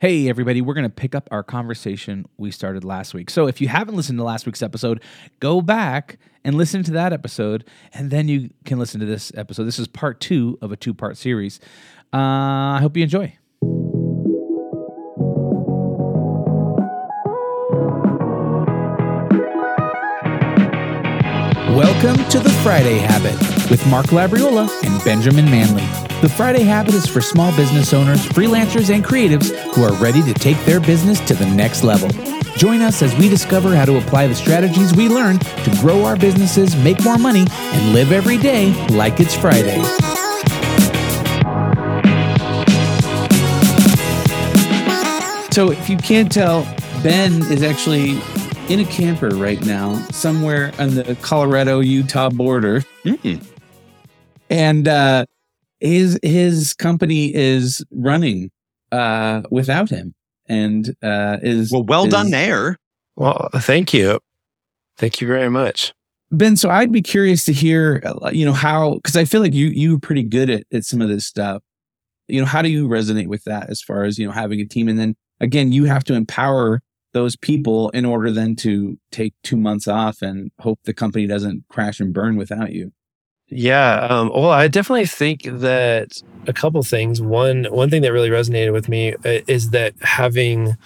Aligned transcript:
Hey, 0.00 0.28
everybody, 0.28 0.60
we're 0.60 0.74
going 0.74 0.84
to 0.84 0.94
pick 0.94 1.16
up 1.16 1.28
our 1.32 1.42
conversation 1.42 2.24
we 2.36 2.52
started 2.52 2.84
last 2.84 3.14
week. 3.14 3.30
So, 3.30 3.48
if 3.48 3.60
you 3.60 3.66
haven't 3.66 3.96
listened 3.96 4.16
to 4.20 4.22
last 4.22 4.46
week's 4.46 4.62
episode, 4.62 5.02
go 5.40 5.60
back 5.60 6.20
and 6.44 6.54
listen 6.54 6.84
to 6.84 6.92
that 6.92 7.12
episode, 7.12 7.64
and 7.92 8.08
then 8.08 8.28
you 8.28 8.50
can 8.64 8.78
listen 8.78 9.00
to 9.00 9.06
this 9.06 9.32
episode. 9.34 9.64
This 9.64 9.80
is 9.80 9.88
part 9.88 10.20
two 10.20 10.56
of 10.62 10.70
a 10.70 10.76
two 10.76 10.94
part 10.94 11.16
series. 11.16 11.58
Uh, 12.12 12.16
I 12.16 12.78
hope 12.80 12.96
you 12.96 13.02
enjoy. 13.02 13.36
Welcome 21.78 22.16
to 22.30 22.40
the 22.40 22.50
Friday 22.64 22.98
Habit 22.98 23.38
with 23.70 23.86
Mark 23.86 24.06
Labriola 24.06 24.68
and 24.82 25.04
Benjamin 25.04 25.44
Manley. 25.44 25.86
The 26.22 26.28
Friday 26.28 26.64
Habit 26.64 26.92
is 26.92 27.06
for 27.06 27.20
small 27.20 27.54
business 27.56 27.92
owners, 27.92 28.26
freelancers, 28.30 28.92
and 28.92 29.04
creatives 29.04 29.52
who 29.76 29.84
are 29.84 29.92
ready 30.02 30.20
to 30.22 30.34
take 30.34 30.56
their 30.64 30.80
business 30.80 31.20
to 31.28 31.34
the 31.34 31.46
next 31.46 31.84
level. 31.84 32.08
Join 32.56 32.80
us 32.80 33.00
as 33.00 33.14
we 33.14 33.28
discover 33.28 33.76
how 33.76 33.84
to 33.84 33.96
apply 33.96 34.26
the 34.26 34.34
strategies 34.34 34.92
we 34.92 35.08
learn 35.08 35.38
to 35.38 35.70
grow 35.80 36.04
our 36.04 36.16
businesses, 36.16 36.74
make 36.74 37.00
more 37.04 37.16
money, 37.16 37.46
and 37.48 37.92
live 37.92 38.10
every 38.10 38.38
day 38.38 38.72
like 38.88 39.20
it's 39.20 39.36
Friday. 39.36 39.80
So, 45.52 45.70
if 45.70 45.88
you 45.88 45.96
can't 45.96 46.32
tell, 46.32 46.64
Ben 47.04 47.34
is 47.52 47.62
actually 47.62 48.20
in 48.68 48.80
a 48.80 48.84
camper 48.84 49.30
right 49.30 49.60
now, 49.64 49.94
somewhere 50.10 50.72
on 50.78 50.94
the 50.94 51.16
Colorado 51.22 51.80
Utah 51.80 52.28
border. 52.28 52.84
Mm. 53.04 53.44
And 54.50 54.88
uh, 54.88 55.24
his 55.80 56.18
his 56.22 56.74
company 56.74 57.34
is 57.34 57.84
running 57.90 58.50
uh, 58.92 59.42
without 59.50 59.88
him, 59.88 60.14
and 60.46 60.94
uh, 61.02 61.38
is 61.42 61.72
Well, 61.72 61.84
well 61.84 62.04
is- 62.06 62.12
done 62.12 62.30
there. 62.30 62.76
Well, 63.16 63.48
thank 63.56 63.92
you. 63.92 64.20
Thank 64.96 65.20
you 65.20 65.26
very 65.26 65.50
much. 65.50 65.92
Ben. 66.30 66.56
So 66.56 66.68
I'd 66.68 66.92
be 66.92 67.02
curious 67.02 67.44
to 67.46 67.52
hear, 67.52 68.02
uh, 68.04 68.30
you 68.32 68.44
know, 68.44 68.52
how 68.52 68.94
because 68.96 69.16
I 69.16 69.24
feel 69.24 69.40
like 69.40 69.54
you 69.54 69.68
you 69.68 69.92
were 69.92 69.98
pretty 69.98 70.22
good 70.22 70.50
at, 70.50 70.64
at 70.72 70.84
some 70.84 71.00
of 71.00 71.08
this 71.08 71.26
stuff. 71.26 71.62
You 72.28 72.40
know, 72.40 72.46
how 72.46 72.60
do 72.60 72.68
you 72.68 72.86
resonate 72.86 73.28
with 73.28 73.44
that 73.44 73.70
as 73.70 73.80
far 73.80 74.04
as 74.04 74.18
you 74.18 74.26
know 74.26 74.32
having 74.32 74.60
a 74.60 74.66
team, 74.66 74.88
and 74.88 74.98
then 74.98 75.16
again, 75.40 75.72
you 75.72 75.86
have 75.86 76.04
to 76.04 76.14
empower 76.14 76.80
those 77.12 77.36
people 77.36 77.90
in 77.90 78.04
order 78.04 78.30
then 78.30 78.54
to 78.56 78.98
take 79.10 79.34
two 79.42 79.56
months 79.56 79.88
off 79.88 80.22
and 80.22 80.50
hope 80.60 80.78
the 80.84 80.94
company 80.94 81.26
doesn't 81.26 81.64
crash 81.68 82.00
and 82.00 82.12
burn 82.12 82.36
without 82.36 82.72
you. 82.72 82.92
Yeah. 83.48 84.06
Um, 84.10 84.28
well, 84.28 84.50
I 84.50 84.68
definitely 84.68 85.06
think 85.06 85.42
that 85.44 86.22
a 86.46 86.52
couple 86.52 86.82
things. 86.82 87.22
One, 87.22 87.64
one 87.70 87.88
thing 87.88 88.02
that 88.02 88.12
really 88.12 88.28
resonated 88.28 88.72
with 88.72 88.88
me 88.90 89.14
uh, 89.14 89.40
is 89.46 89.70
that 89.70 89.94
having 90.02 90.76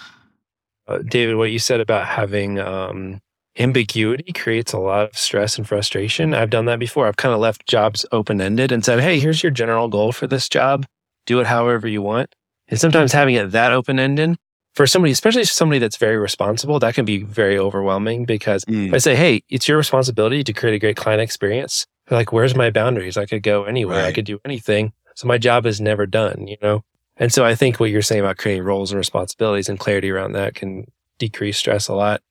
uh, 0.89 0.99
David, 0.99 1.37
what 1.37 1.51
you 1.51 1.59
said 1.59 1.81
about 1.81 2.07
having 2.07 2.59
um, 2.59 3.21
ambiguity 3.59 4.33
creates 4.33 4.73
a 4.73 4.79
lot 4.79 5.09
of 5.09 5.17
stress 5.17 5.57
and 5.57 5.67
frustration. 5.67 6.35
I've 6.35 6.51
done 6.51 6.65
that 6.67 6.79
before. 6.79 7.07
I've 7.07 7.17
kind 7.17 7.35
of 7.35 7.41
left 7.41 7.67
jobs 7.67 8.05
open 8.13 8.41
ended 8.41 8.73
and 8.73 8.85
said, 8.85 9.01
"Hey, 9.01 9.21
here's 9.21 9.43
your 9.43 9.53
general 9.53 9.89
goal 9.89 10.13
for 10.13 10.27
this 10.27 10.49
job. 10.49 10.87
Do 11.27 11.41
it 11.41 11.47
however 11.47 11.87
you 11.87 12.03
want." 12.03 12.35
And 12.69 12.81
sometimes 12.81 13.13
having 13.13 13.35
it 13.35 13.53
that 13.53 13.73
open 13.73 13.99
ended 13.99 14.37
for 14.75 14.87
somebody, 14.87 15.13
especially 15.13 15.45
somebody 15.45 15.79
that's 15.79 15.97
very 15.97 16.17
responsible, 16.17 16.79
that 16.79 16.95
can 16.95 17.05
be 17.05 17.23
very 17.23 17.59
overwhelming 17.59 18.25
because 18.25 18.65
Mm. 18.65 18.89
if 18.89 18.95
I 18.95 18.99
say, 18.99 19.15
hey, 19.15 19.43
it's 19.49 19.69
your 19.69 19.77
responsibility 19.77 20.43
to 20.45 20.53
create 20.53 20.75
a 20.75 20.79
great 20.79 20.97
client 20.97 21.21
experience. 21.21 21.87
They're 22.09 22.19
like, 22.19 22.33
where's 22.33 22.55
my 22.55 22.71
boundaries? 22.71 23.17
I 23.17 23.27
could 23.27 23.43
go 23.43 23.65
anywhere. 23.65 24.05
I 24.05 24.13
could 24.13 24.25
do 24.25 24.41
anything. 24.45 24.93
So 25.15 25.29
my 25.29 25.39
job 25.39 25.67
is 25.67 25.81
never 25.81 26.07
done, 26.07 26.47
you 26.47 26.57
know? 26.63 26.85
And 27.19 27.33
so 27.33 27.45
I 27.45 27.55
think 27.55 27.79
what 27.79 27.91
you're 27.91 28.03
saying 28.03 28.23
about 28.23 28.39
creating 28.39 28.65
roles 28.65 28.91
and 28.91 28.99
responsibilities 28.99 29.69
and 29.69 29.79
clarity 29.79 30.11
around 30.11 30.33
that 30.33 30.55
can 30.55 30.91
decrease 31.19 31.59
stress 31.59 31.87
a 31.89 31.95
lot. 31.95 32.23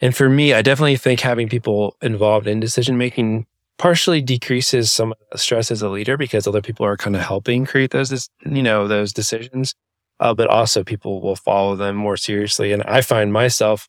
And 0.00 0.16
for 0.16 0.28
me, 0.28 0.52
I 0.54 0.62
definitely 0.62 0.96
think 0.96 1.20
having 1.20 1.48
people 1.48 1.96
involved 2.02 2.46
in 2.46 2.58
decision 2.60 2.96
making 2.98 3.46
partially 3.76 4.20
decreases 4.22 4.92
some 4.92 5.14
stress 5.36 5.70
as 5.70 5.82
a 5.82 5.88
leader 5.88 6.16
because 6.16 6.46
other 6.46 6.62
people 6.62 6.86
are 6.86 6.96
kind 6.96 7.14
of 7.14 7.22
helping 7.22 7.66
create 7.66 7.90
those, 7.90 8.28
you 8.44 8.62
know, 8.62 8.88
those 8.88 9.12
decisions. 9.12 9.74
Uh, 10.24 10.32
but 10.32 10.48
also 10.48 10.82
people 10.82 11.20
will 11.20 11.36
follow 11.36 11.76
them 11.76 11.94
more 11.94 12.16
seriously. 12.16 12.72
And 12.72 12.82
I 12.84 13.02
find 13.02 13.30
myself 13.30 13.88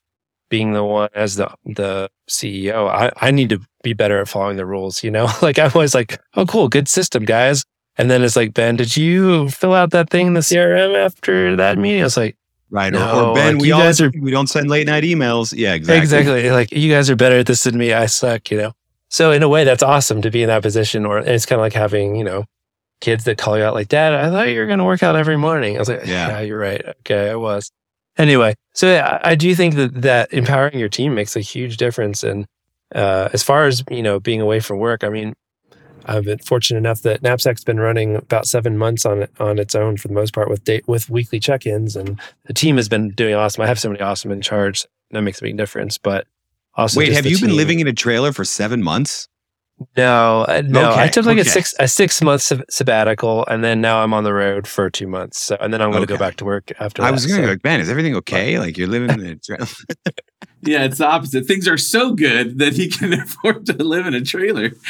being 0.49 0.73
the 0.73 0.83
one 0.83 1.09
as 1.15 1.35
the 1.37 1.49
the 1.65 2.09
CEO, 2.29 2.89
I, 2.89 3.11
I 3.21 3.31
need 3.31 3.49
to 3.49 3.59
be 3.83 3.93
better 3.93 4.19
at 4.19 4.27
following 4.27 4.57
the 4.57 4.65
rules, 4.65 5.01
you 5.03 5.09
know? 5.11 5.27
like 5.41 5.57
I'm 5.57 5.71
always 5.73 5.95
like, 5.95 6.19
oh 6.35 6.45
cool, 6.45 6.67
good 6.67 6.87
system, 6.89 7.23
guys. 7.23 7.63
And 7.97 8.11
then 8.11 8.21
it's 8.21 8.35
like, 8.35 8.53
Ben, 8.53 8.75
did 8.75 8.97
you 8.97 9.49
fill 9.49 9.73
out 9.73 9.91
that 9.91 10.09
thing 10.09 10.27
in 10.27 10.33
the 10.33 10.41
CRM 10.41 10.93
after 10.97 11.55
that 11.55 11.77
meeting? 11.77 12.01
I 12.01 12.03
was 12.03 12.17
like, 12.17 12.35
Right. 12.69 12.93
Or, 12.93 12.99
No, 12.99 13.29
or 13.29 13.35
Ben, 13.35 13.53
like, 13.55 13.61
we, 13.61 13.71
all, 13.71 13.81
are- 13.83 14.11
we 14.19 14.31
don't 14.31 14.47
send 14.47 14.69
late 14.69 14.87
night 14.87 15.05
emails. 15.05 15.53
Yeah, 15.55 15.73
exactly. 15.73 16.01
exactly. 16.01 16.51
Like 16.51 16.71
you 16.73 16.91
guys 16.91 17.09
are 17.09 17.15
better 17.15 17.37
at 17.39 17.45
this 17.45 17.63
than 17.63 17.77
me. 17.77 17.93
I 17.93 18.07
suck, 18.07 18.51
you 18.51 18.57
know? 18.57 18.73
So 19.09 19.31
in 19.31 19.41
a 19.41 19.47
way, 19.47 19.63
that's 19.63 19.83
awesome 19.83 20.21
to 20.23 20.29
be 20.31 20.41
in 20.43 20.49
that 20.49 20.63
position. 20.63 21.05
Or 21.05 21.19
it's 21.19 21.45
kind 21.45 21.59
of 21.59 21.63
like 21.63 21.73
having, 21.73 22.17
you 22.17 22.25
know, 22.25 22.43
kids 23.01 23.25
that 23.25 23.37
call 23.37 23.57
you 23.57 23.63
out 23.63 23.73
like, 23.73 23.87
Dad, 23.89 24.13
I 24.13 24.29
thought 24.29 24.49
you 24.49 24.59
were 24.59 24.65
going 24.67 24.79
to 24.79 24.85
work 24.85 25.03
out 25.03 25.15
every 25.15 25.37
morning. 25.37 25.75
I 25.75 25.79
was 25.79 25.89
like, 25.89 26.05
Yeah. 26.05 26.29
yeah, 26.29 26.39
you're 26.41 26.59
right. 26.59 26.81
Okay, 27.01 27.29
I 27.29 27.35
was. 27.35 27.71
Anyway, 28.17 28.55
so 28.73 28.87
yeah, 28.87 29.19
I 29.23 29.35
do 29.35 29.53
think 29.55 29.75
that 29.75 30.01
that 30.01 30.33
empowering 30.33 30.79
your 30.79 30.89
team 30.89 31.13
makes 31.13 31.35
a 31.35 31.41
huge 31.41 31.77
difference. 31.77 32.23
And 32.23 32.45
uh, 32.93 33.29
as 33.33 33.43
far 33.43 33.65
as 33.67 33.83
you 33.91 34.01
know, 34.01 34.19
being 34.19 34.39
away 34.39 34.61
from 34.61 34.79
work, 34.79 35.03
I 35.03 35.09
mean, 35.09 35.33
I've 36.05 36.23
been 36.23 36.39
fortunate 36.39 36.77
enough 36.77 37.01
that 37.01 37.21
Knapsack's 37.21 37.63
been 37.63 37.79
running 37.79 38.15
about 38.15 38.47
seven 38.47 38.77
months 38.77 39.05
on 39.05 39.27
on 39.39 39.59
its 39.59 39.75
own 39.75 39.97
for 39.97 40.07
the 40.07 40.13
most 40.13 40.33
part 40.33 40.49
with 40.49 40.63
day, 40.63 40.81
with 40.87 41.09
weekly 41.09 41.39
check-ins, 41.39 41.95
and 41.95 42.19
the 42.45 42.53
team 42.53 42.77
has 42.77 42.87
been 42.87 43.09
doing 43.09 43.33
awesome. 43.35 43.63
I 43.63 43.67
have 43.67 43.79
somebody 43.79 44.01
awesome 44.01 44.31
in 44.31 44.41
charge. 44.41 44.85
That 45.11 45.21
makes 45.21 45.39
a 45.39 45.43
big 45.43 45.57
difference. 45.57 45.97
But 45.97 46.25
also, 46.75 46.99
Wait, 46.99 47.11
have 47.11 47.25
you 47.25 47.39
been 47.39 47.55
living 47.55 47.79
in 47.79 47.87
a 47.87 47.93
trailer 47.93 48.31
for 48.31 48.45
seven 48.45 48.81
months? 48.83 49.27
No, 49.97 50.45
uh, 50.47 50.61
no. 50.65 50.93
I 50.95 51.09
took 51.09 51.25
like 51.25 51.37
a 51.37 51.43
six 51.43 51.73
a 51.79 51.87
six 51.87 52.21
month 52.21 52.41
sab- 52.41 52.63
sabbatical, 52.69 53.45
and 53.47 53.61
then 53.61 53.81
now 53.81 54.01
I'm 54.01 54.13
on 54.13 54.23
the 54.23 54.33
road 54.33 54.67
for 54.67 54.89
two 54.89 55.05
months. 55.07 55.37
So, 55.37 55.57
and 55.59 55.73
then 55.73 55.81
I'm 55.81 55.91
going 55.91 56.01
to 56.01 56.07
go 56.07 56.17
back 56.17 56.37
to 56.37 56.45
work 56.45 56.71
after. 56.79 57.01
I 57.01 57.07
that, 57.07 57.11
was 57.11 57.25
going 57.25 57.41
to 57.41 57.43
so- 57.43 57.47
go, 57.47 57.51
like, 57.51 57.61
Ben, 57.61 57.81
is 57.81 57.89
everything 57.89 58.15
okay? 58.15 58.57
Like 58.57 58.77
you're 58.77 58.87
living 58.87 59.09
in 59.19 59.25
a 59.25 59.35
trailer. 59.35 59.67
Yeah, 60.61 60.83
it's 60.85 60.97
the 60.97 61.05
opposite. 61.05 61.45
Things 61.45 61.67
are 61.67 61.77
so 61.77 62.15
good 62.15 62.57
that 62.57 62.73
he 62.73 62.87
can 62.89 63.13
afford 63.21 63.67
to 63.67 63.73
live 63.73 64.07
in 64.07 64.15
a 64.15 64.21
trailer. 64.21 64.71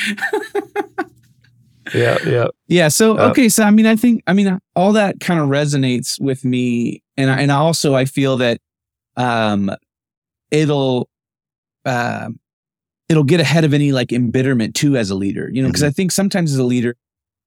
Yeah, 1.94 2.17
yeah. 2.25 2.47
Yeah. 2.67 2.88
So 2.88 3.17
Uh, 3.17 3.29
okay. 3.29 3.47
So 3.47 3.63
I 3.63 3.69
mean, 3.69 3.85
I 3.85 3.96
think 3.96 4.23
I 4.25 4.34
mean 4.34 4.59
all 4.75 4.94
that 4.94 5.19
kind 5.19 5.40
of 5.40 5.50
resonates 5.50 6.19
with 6.19 6.44
me, 6.44 7.03
and 7.16 7.29
I, 7.29 7.41
and 7.41 7.52
also 7.52 7.94
I 7.94 8.06
feel 8.06 8.38
that 8.38 8.59
um, 9.17 9.69
it'll 10.50 11.09
uh, 11.85 12.29
it'll 13.09 13.23
get 13.23 13.39
ahead 13.39 13.63
of 13.63 13.73
any 13.73 13.91
like 13.91 14.11
embitterment 14.11 14.75
too 14.75 14.97
as 14.97 15.09
a 15.09 15.16
leader. 15.16 15.49
You 15.51 15.61
know, 15.61 15.69
because 15.69 15.83
I 15.83 15.91
think 15.91 16.11
sometimes 16.11 16.51
as 16.51 16.59
a 16.59 16.63
leader, 16.63 16.95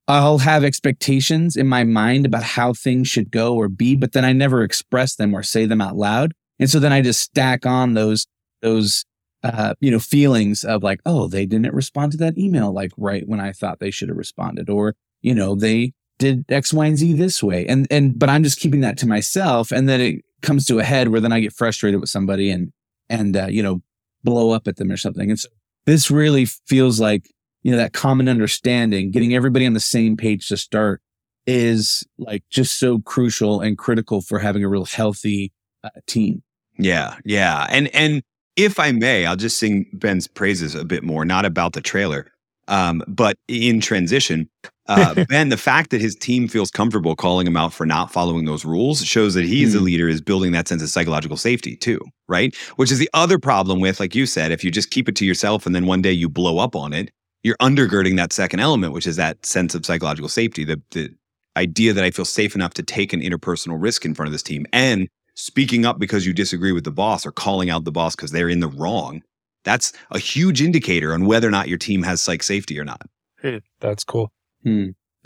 I'll 0.07 0.39
have 0.39 0.65
expectations 0.65 1.57
in 1.57 1.67
my 1.67 1.85
mind 1.85 2.27
about 2.27 2.43
how 2.43 2.73
things 2.73 3.09
should 3.09 3.31
go 3.31 3.55
or 3.55 3.69
be, 3.69 3.95
but 3.95 4.13
then 4.13 4.25
I 4.25 4.33
never 4.33 4.63
express 4.63 5.17
them 5.17 5.35
or 5.35 5.43
say 5.43 5.67
them 5.67 5.81
out 5.81 5.97
loud, 5.97 6.33
and 6.59 6.71
so 6.71 6.81
then 6.81 6.93
I 6.93 7.03
just 7.03 7.21
stack 7.21 7.67
on 7.67 7.95
those 7.95 8.27
those 8.63 9.05
uh, 9.43 9.75
you 9.81 9.91
know, 9.91 10.01
feelings 10.01 10.65
of 10.65 10.83
like, 10.83 11.01
oh, 11.07 11.29
they 11.29 11.47
didn't 11.47 11.75
respond 11.75 12.13
to 12.13 12.19
that 12.19 12.37
email 12.37 12.73
like 12.73 12.93
right 12.97 13.27
when 13.29 13.41
I 13.41 13.53
thought 13.53 13.79
they 13.79 13.91
should 13.91 14.09
have 14.09 14.19
responded, 14.19 14.69
or 14.69 14.95
you 15.23 15.35
know, 15.35 15.55
they 15.55 15.93
did 16.19 16.45
X, 16.49 16.73
Y, 16.73 16.87
and 16.87 16.99
Z 16.99 17.13
this 17.15 17.43
way, 17.43 17.67
and 17.67 17.87
and 17.91 18.19
but 18.19 18.29
I'm 18.29 18.43
just 18.43 18.61
keeping 18.61 18.81
that 18.81 18.99
to 18.99 19.07
myself, 19.07 19.71
and 19.71 19.89
then 19.89 20.01
it 20.01 20.25
comes 20.43 20.67
to 20.67 20.79
a 20.79 20.85
head 20.85 21.09
where 21.09 21.21
then 21.21 21.33
I 21.33 21.41
get 21.41 21.53
frustrated 21.53 22.01
with 22.01 22.11
somebody 22.11 22.51
and 22.51 22.73
and 23.09 23.37
uh, 23.37 23.47
you 23.47 23.63
know, 23.63 23.81
blow 24.29 24.51
up 24.51 24.69
at 24.69 24.77
them 24.77 24.91
or 24.91 24.97
something, 24.97 25.31
and 25.31 25.39
so 25.39 25.49
this 25.87 26.11
really 26.11 26.45
feels 26.45 27.01
like 27.01 27.31
you 27.63 27.71
know 27.71 27.79
that 27.79 27.93
common 27.93 28.29
understanding, 28.29 29.11
getting 29.11 29.35
everybody 29.35 29.67
on 29.67 29.75
the 29.75 29.81
same 29.81 30.17
page 30.17 30.49
to 30.49 30.57
start 30.57 31.01
is 31.47 32.07
like 32.19 32.45
just 32.51 32.79
so 32.79 32.99
crucial 33.01 33.61
and 33.61 33.79
critical 33.79 34.21
for 34.21 34.39
having 34.39 34.63
a 34.63 34.69
real 34.69 34.85
healthy 34.85 35.53
uh, 35.83 35.89
team. 36.07 36.43
Yeah, 36.79 37.17
yeah. 37.25 37.67
And 37.71 37.89
and 37.95 38.23
if 38.57 38.79
I 38.79 38.93
may, 38.93 39.25
I'll 39.25 39.37
just 39.37 39.57
sing 39.57 39.87
Ben's 39.93 40.27
praises 40.27 40.75
a 40.75 40.85
bit 40.85 41.03
more, 41.03 41.25
not 41.25 41.45
about 41.45 41.73
the 41.73 41.81
trailer, 41.81 42.31
um, 42.69 43.03
but 43.09 43.37
in 43.49 43.81
transition. 43.81 44.49
Uh, 44.87 45.15
ben, 45.29 45.51
the 45.51 45.57
fact 45.59 45.91
that 45.91 46.01
his 46.01 46.15
team 46.15 46.49
feels 46.49 46.71
comfortable 46.71 47.15
calling 47.15 47.47
him 47.47 47.57
out 47.57 47.73
for 47.75 47.85
not 47.85 48.11
following 48.13 48.47
those 48.47 48.65
rules 48.65 49.05
shows 49.05 49.35
that 49.35 49.45
he, 49.45 49.63
as 49.65 49.75
a 49.75 49.81
Hmm. 49.81 49.85
leader, 49.85 50.09
is 50.09 50.21
building 50.23 50.53
that 50.53 50.67
sense 50.69 50.83
of 50.83 50.89
psychological 50.89 51.37
safety 51.37 51.77
too, 51.77 52.01
right? 52.29 52.55
Which 52.77 52.91
is 52.91 52.99
the 52.99 53.11
other 53.13 53.39
problem 53.39 53.81
with, 53.81 54.01
like 54.01 54.15
you 54.15 54.25
said, 54.27 54.51
if 54.51 54.65
you 54.65 54.71
just 54.71 54.91
keep 54.91 55.09
it 55.09 55.17
to 55.17 55.27
yourself 55.27 55.67
and 55.67 55.75
then 55.75 55.87
one 55.87 56.01
day 56.03 56.13
you 56.13 56.29
blow 56.29 56.59
up 56.59 56.75
on 56.75 56.93
it, 56.95 57.11
you're 57.43 57.57
undergirding 57.61 58.17
that 58.17 58.33
second 58.33 58.61
element, 58.61 58.93
which 58.95 59.07
is 59.07 59.17
that 59.17 59.45
sense 59.45 59.75
of 59.75 59.85
psychological 59.85 60.29
safety, 60.29 60.65
the 60.65 60.81
the 60.93 61.11
idea 61.57 61.93
that 61.93 62.05
I 62.05 62.11
feel 62.11 62.25
safe 62.25 62.55
enough 62.55 62.75
to 62.75 62.83
take 62.83 63.13
an 63.13 63.21
interpersonal 63.21 63.81
risk 63.83 64.05
in 64.05 64.15
front 64.15 64.29
of 64.29 64.33
this 64.33 64.43
team 64.43 64.67
and 64.73 65.09
speaking 65.35 65.85
up 65.85 65.99
because 65.99 66.27
you 66.27 66.33
disagree 66.33 66.73
with 66.73 66.85
the 66.85 66.91
boss 66.93 67.27
or 67.27 67.33
calling 67.33 67.71
out 67.71 67.85
the 67.85 67.93
boss 67.93 68.15
because 68.17 68.31
they're 68.31 68.49
in 68.49 68.61
the 68.61 68.69
wrong. 68.69 69.23
That's 69.69 69.93
a 70.11 70.19
huge 70.19 70.63
indicator 70.63 71.13
on 71.13 71.27
whether 71.27 71.47
or 71.47 71.51
not 71.51 71.69
your 71.69 71.79
team 71.79 72.03
has 72.03 72.23
psych 72.23 72.43
safety 72.43 72.81
or 72.81 72.85
not. 72.85 73.03
Hey, 73.43 73.61
that's 73.81 74.03
cool. 74.03 74.33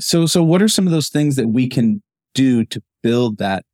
So, 0.00 0.26
so 0.26 0.42
what 0.42 0.60
are 0.60 0.68
some 0.68 0.86
of 0.86 0.92
those 0.92 1.08
things 1.08 1.36
that 1.36 1.48
we 1.48 1.68
can 1.68 2.02
do 2.34 2.64
to 2.66 2.82
build 3.02 3.38
that 3.38 3.64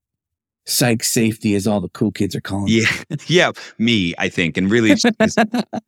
psych 0.68 1.02
safety, 1.02 1.54
as 1.54 1.66
all 1.66 1.80
the 1.80 1.88
cool 1.88 2.12
kids 2.12 2.36
are 2.36 2.40
calling. 2.40 2.66
Yeah, 2.68 2.90
yeah, 3.26 3.52
me, 3.78 4.14
I 4.18 4.28
think, 4.28 4.56
and 4.56 4.70
really, 4.70 4.90
it's, 4.92 5.04
it's, 5.04 5.36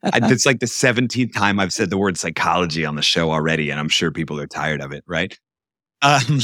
it's 0.02 0.46
like 0.46 0.60
the 0.60 0.66
seventeenth 0.66 1.34
time 1.34 1.60
I've 1.60 1.72
said 1.72 1.90
the 1.90 1.98
word 1.98 2.16
psychology 2.16 2.84
on 2.84 2.96
the 2.96 3.02
show 3.02 3.30
already, 3.30 3.70
and 3.70 3.78
I'm 3.78 3.88
sure 3.88 4.10
people 4.10 4.40
are 4.40 4.46
tired 4.46 4.80
of 4.80 4.92
it, 4.92 5.04
right? 5.06 5.38
Um, 6.02 6.40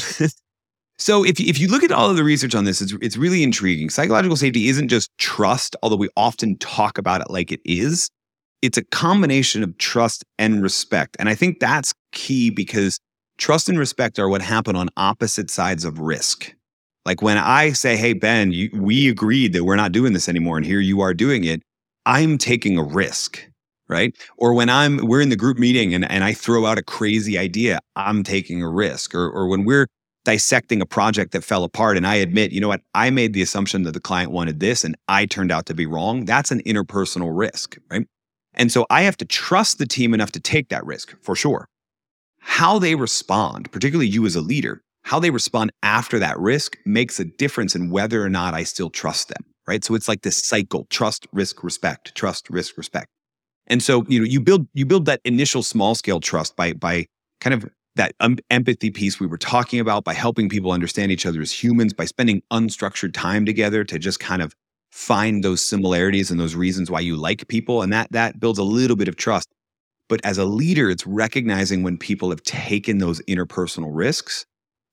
so 0.98 1.24
if 1.24 1.40
if 1.40 1.58
you 1.58 1.68
look 1.68 1.82
at 1.82 1.92
all 1.92 2.10
of 2.10 2.16
the 2.16 2.24
research 2.24 2.54
on 2.54 2.64
this, 2.64 2.80
it's 2.80 2.94
it's 3.00 3.16
really 3.16 3.42
intriguing. 3.42 3.90
Psychological 3.90 4.36
safety 4.36 4.68
isn't 4.68 4.88
just 4.88 5.10
trust, 5.18 5.74
although 5.82 5.96
we 5.96 6.10
often 6.16 6.58
talk 6.58 6.98
about 6.98 7.22
it 7.22 7.30
like 7.30 7.50
it 7.50 7.60
is. 7.64 8.10
It's 8.62 8.78
a 8.78 8.84
combination 8.84 9.62
of 9.62 9.76
trust 9.78 10.24
and 10.38 10.62
respect, 10.62 11.16
and 11.18 11.28
I 11.28 11.34
think 11.34 11.60
that's 11.60 11.94
key 12.12 12.50
because 12.50 12.98
trust 13.38 13.68
and 13.68 13.78
respect 13.78 14.18
are 14.18 14.28
what 14.28 14.42
happen 14.42 14.76
on 14.76 14.88
opposite 14.96 15.50
sides 15.50 15.84
of 15.84 15.98
risk. 15.98 16.52
Like 17.04 17.22
when 17.22 17.38
I 17.38 17.72
say, 17.72 17.96
hey, 17.96 18.14
Ben, 18.14 18.50
you, 18.52 18.70
we 18.74 19.08
agreed 19.08 19.52
that 19.52 19.64
we're 19.64 19.76
not 19.76 19.92
doing 19.92 20.12
this 20.12 20.28
anymore, 20.28 20.56
and 20.56 20.66
here 20.66 20.80
you 20.80 21.00
are 21.00 21.14
doing 21.14 21.44
it, 21.44 21.62
I'm 22.06 22.38
taking 22.38 22.78
a 22.78 22.82
risk, 22.82 23.46
right? 23.88 24.16
Or 24.38 24.54
when 24.54 24.68
I'm 24.68 24.98
we're 25.06 25.20
in 25.20 25.28
the 25.28 25.36
group 25.36 25.58
meeting 25.58 25.94
and, 25.94 26.10
and 26.10 26.24
I 26.24 26.32
throw 26.32 26.66
out 26.66 26.78
a 26.78 26.82
crazy 26.82 27.38
idea, 27.38 27.80
I'm 27.94 28.22
taking 28.22 28.62
a 28.62 28.68
risk. 28.68 29.14
Or 29.14 29.30
or 29.30 29.48
when 29.48 29.64
we're 29.64 29.86
dissecting 30.26 30.82
a 30.82 30.86
project 30.86 31.32
that 31.32 31.44
fell 31.44 31.62
apart 31.62 31.96
and 31.96 32.06
I 32.06 32.16
admit, 32.16 32.50
you 32.50 32.60
know 32.60 32.68
what, 32.68 32.82
I 32.94 33.10
made 33.10 33.32
the 33.32 33.42
assumption 33.42 33.84
that 33.84 33.92
the 33.92 34.00
client 34.00 34.32
wanted 34.32 34.58
this 34.58 34.82
and 34.82 34.96
I 35.06 35.24
turned 35.24 35.52
out 35.52 35.66
to 35.66 35.74
be 35.74 35.86
wrong. 35.86 36.24
That's 36.24 36.50
an 36.50 36.60
interpersonal 36.64 37.30
risk, 37.32 37.78
right? 37.90 38.06
And 38.56 38.72
so 38.72 38.86
I 38.90 39.02
have 39.02 39.16
to 39.18 39.24
trust 39.24 39.78
the 39.78 39.86
team 39.86 40.14
enough 40.14 40.32
to 40.32 40.40
take 40.40 40.68
that 40.68 40.84
risk 40.84 41.14
for 41.22 41.36
sure. 41.36 41.68
How 42.40 42.78
they 42.78 42.94
respond, 42.94 43.70
particularly 43.72 44.08
you 44.08 44.24
as 44.24 44.36
a 44.36 44.40
leader, 44.40 44.82
how 45.02 45.20
they 45.20 45.30
respond 45.30 45.72
after 45.82 46.18
that 46.18 46.38
risk 46.38 46.76
makes 46.84 47.20
a 47.20 47.24
difference 47.24 47.74
in 47.74 47.90
whether 47.90 48.22
or 48.24 48.28
not 48.28 48.54
I 48.54 48.64
still 48.64 48.90
trust 48.90 49.28
them, 49.28 49.44
right? 49.66 49.84
So 49.84 49.94
it's 49.94 50.08
like 50.08 50.22
this 50.22 50.42
cycle, 50.42 50.86
trust, 50.90 51.26
risk, 51.32 51.62
respect, 51.62 52.14
trust, 52.14 52.48
risk, 52.50 52.76
respect. 52.76 53.08
And 53.66 53.82
so, 53.82 54.04
you 54.08 54.20
know, 54.20 54.24
you 54.24 54.40
build 54.40 54.68
you 54.74 54.86
build 54.86 55.06
that 55.06 55.20
initial 55.24 55.62
small 55.62 55.94
scale 55.94 56.20
trust 56.20 56.56
by 56.56 56.72
by 56.72 57.06
kind 57.40 57.54
of 57.54 57.70
that 57.96 58.14
um, 58.20 58.38
empathy 58.50 58.90
piece 58.90 59.18
we 59.18 59.26
were 59.26 59.38
talking 59.38 59.80
about 59.80 60.04
by 60.04 60.12
helping 60.12 60.48
people 60.48 60.70
understand 60.70 61.10
each 61.10 61.26
other 61.26 61.40
as 61.40 61.50
humans 61.50 61.92
by 61.92 62.04
spending 62.04 62.42
unstructured 62.52 63.12
time 63.12 63.44
together 63.44 63.84
to 63.84 63.98
just 63.98 64.20
kind 64.20 64.42
of 64.42 64.54
find 64.96 65.44
those 65.44 65.64
similarities 65.64 66.30
and 66.30 66.40
those 66.40 66.54
reasons 66.54 66.90
why 66.90 67.00
you 67.00 67.16
like 67.16 67.46
people 67.48 67.82
and 67.82 67.92
that 67.92 68.10
that 68.12 68.40
builds 68.40 68.58
a 68.58 68.64
little 68.64 68.96
bit 68.96 69.08
of 69.08 69.16
trust 69.16 69.48
but 70.08 70.20
as 70.24 70.38
a 70.38 70.44
leader 70.44 70.88
it's 70.90 71.06
recognizing 71.06 71.82
when 71.82 71.98
people 71.98 72.30
have 72.30 72.42
taken 72.42 72.98
those 72.98 73.20
interpersonal 73.22 73.90
risks 73.92 74.46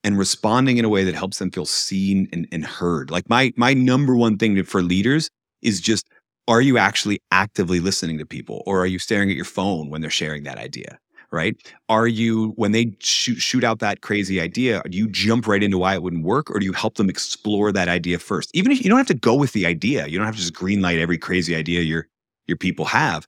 and 0.03 0.17
responding 0.17 0.77
in 0.77 0.85
a 0.85 0.89
way 0.89 1.03
that 1.03 1.15
helps 1.15 1.39
them 1.39 1.51
feel 1.51 1.65
seen 1.65 2.27
and, 2.33 2.47
and 2.51 2.65
heard. 2.65 3.09
Like 3.09 3.29
my 3.29 3.53
my 3.55 3.73
number 3.73 4.15
one 4.15 4.37
thing 4.37 4.61
for 4.63 4.81
leaders 4.81 5.29
is 5.61 5.79
just 5.79 6.07
are 6.47 6.61
you 6.61 6.77
actually 6.77 7.21
actively 7.31 7.79
listening 7.79 8.17
to 8.17 8.25
people 8.25 8.63
or 8.65 8.81
are 8.81 8.85
you 8.85 8.99
staring 8.99 9.29
at 9.29 9.35
your 9.35 9.45
phone 9.45 9.89
when 9.89 10.01
they're 10.01 10.09
sharing 10.09 10.43
that 10.43 10.57
idea? 10.57 10.99
Right? 11.33 11.55
Are 11.89 12.07
you 12.07 12.53
when 12.57 12.73
they 12.73 12.95
shoot 12.99 13.41
shoot 13.41 13.63
out 13.63 13.79
that 13.79 14.01
crazy 14.01 14.39
idea, 14.39 14.83
do 14.87 14.95
you 14.95 15.09
jump 15.09 15.47
right 15.47 15.63
into 15.63 15.79
why 15.79 15.95
it 15.95 16.03
wouldn't 16.03 16.23
work 16.23 16.51
or 16.51 16.59
do 16.59 16.65
you 16.65 16.73
help 16.73 16.95
them 16.95 17.09
explore 17.09 17.71
that 17.71 17.87
idea 17.87 18.19
first? 18.19 18.51
Even 18.53 18.71
if 18.71 18.83
you 18.83 18.89
don't 18.89 18.99
have 18.99 19.07
to 19.07 19.15
go 19.15 19.33
with 19.33 19.51
the 19.53 19.65
idea, 19.65 20.05
you 20.05 20.19
don't 20.19 20.27
have 20.27 20.35
to 20.35 20.41
just 20.41 20.53
greenlight 20.53 20.99
every 20.99 21.17
crazy 21.17 21.55
idea 21.55 21.81
your 21.81 22.07
your 22.47 22.57
people 22.57 22.85
have, 22.85 23.25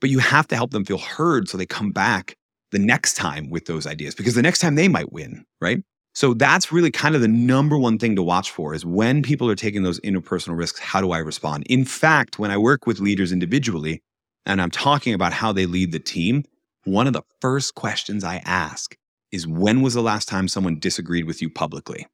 but 0.00 0.10
you 0.10 0.18
have 0.18 0.48
to 0.48 0.56
help 0.56 0.72
them 0.72 0.84
feel 0.84 0.98
heard 0.98 1.48
so 1.48 1.56
they 1.56 1.64
come 1.64 1.92
back 1.92 2.34
the 2.72 2.78
next 2.80 3.14
time 3.14 3.48
with 3.50 3.66
those 3.66 3.86
ideas 3.86 4.16
because 4.16 4.34
the 4.34 4.42
next 4.42 4.58
time 4.58 4.74
they 4.74 4.88
might 4.88 5.12
win, 5.12 5.44
right? 5.60 5.80
So 6.14 6.34
that's 6.34 6.72
really 6.72 6.90
kind 6.90 7.14
of 7.14 7.20
the 7.20 7.28
number 7.28 7.78
one 7.78 7.98
thing 7.98 8.16
to 8.16 8.22
watch 8.22 8.50
for 8.50 8.74
is 8.74 8.84
when 8.84 9.22
people 9.22 9.48
are 9.48 9.56
taking 9.56 9.82
those 9.82 10.00
interpersonal 10.00 10.56
risks, 10.56 10.80
how 10.80 11.00
do 11.00 11.12
I 11.12 11.18
respond? 11.18 11.64
In 11.68 11.84
fact, 11.84 12.38
when 12.38 12.50
I 12.50 12.58
work 12.58 12.86
with 12.86 13.00
leaders 13.00 13.32
individually 13.32 14.02
and 14.46 14.60
I'm 14.60 14.70
talking 14.70 15.14
about 15.14 15.32
how 15.32 15.52
they 15.52 15.66
lead 15.66 15.92
the 15.92 15.98
team, 15.98 16.44
one 16.84 17.06
of 17.06 17.12
the 17.12 17.22
first 17.40 17.74
questions 17.74 18.24
I 18.24 18.36
ask 18.44 18.96
is 19.32 19.46
when 19.46 19.82
was 19.82 19.94
the 19.94 20.02
last 20.02 20.28
time 20.28 20.48
someone 20.48 20.78
disagreed 20.78 21.26
with 21.26 21.42
you 21.42 21.50
publicly? 21.50 22.06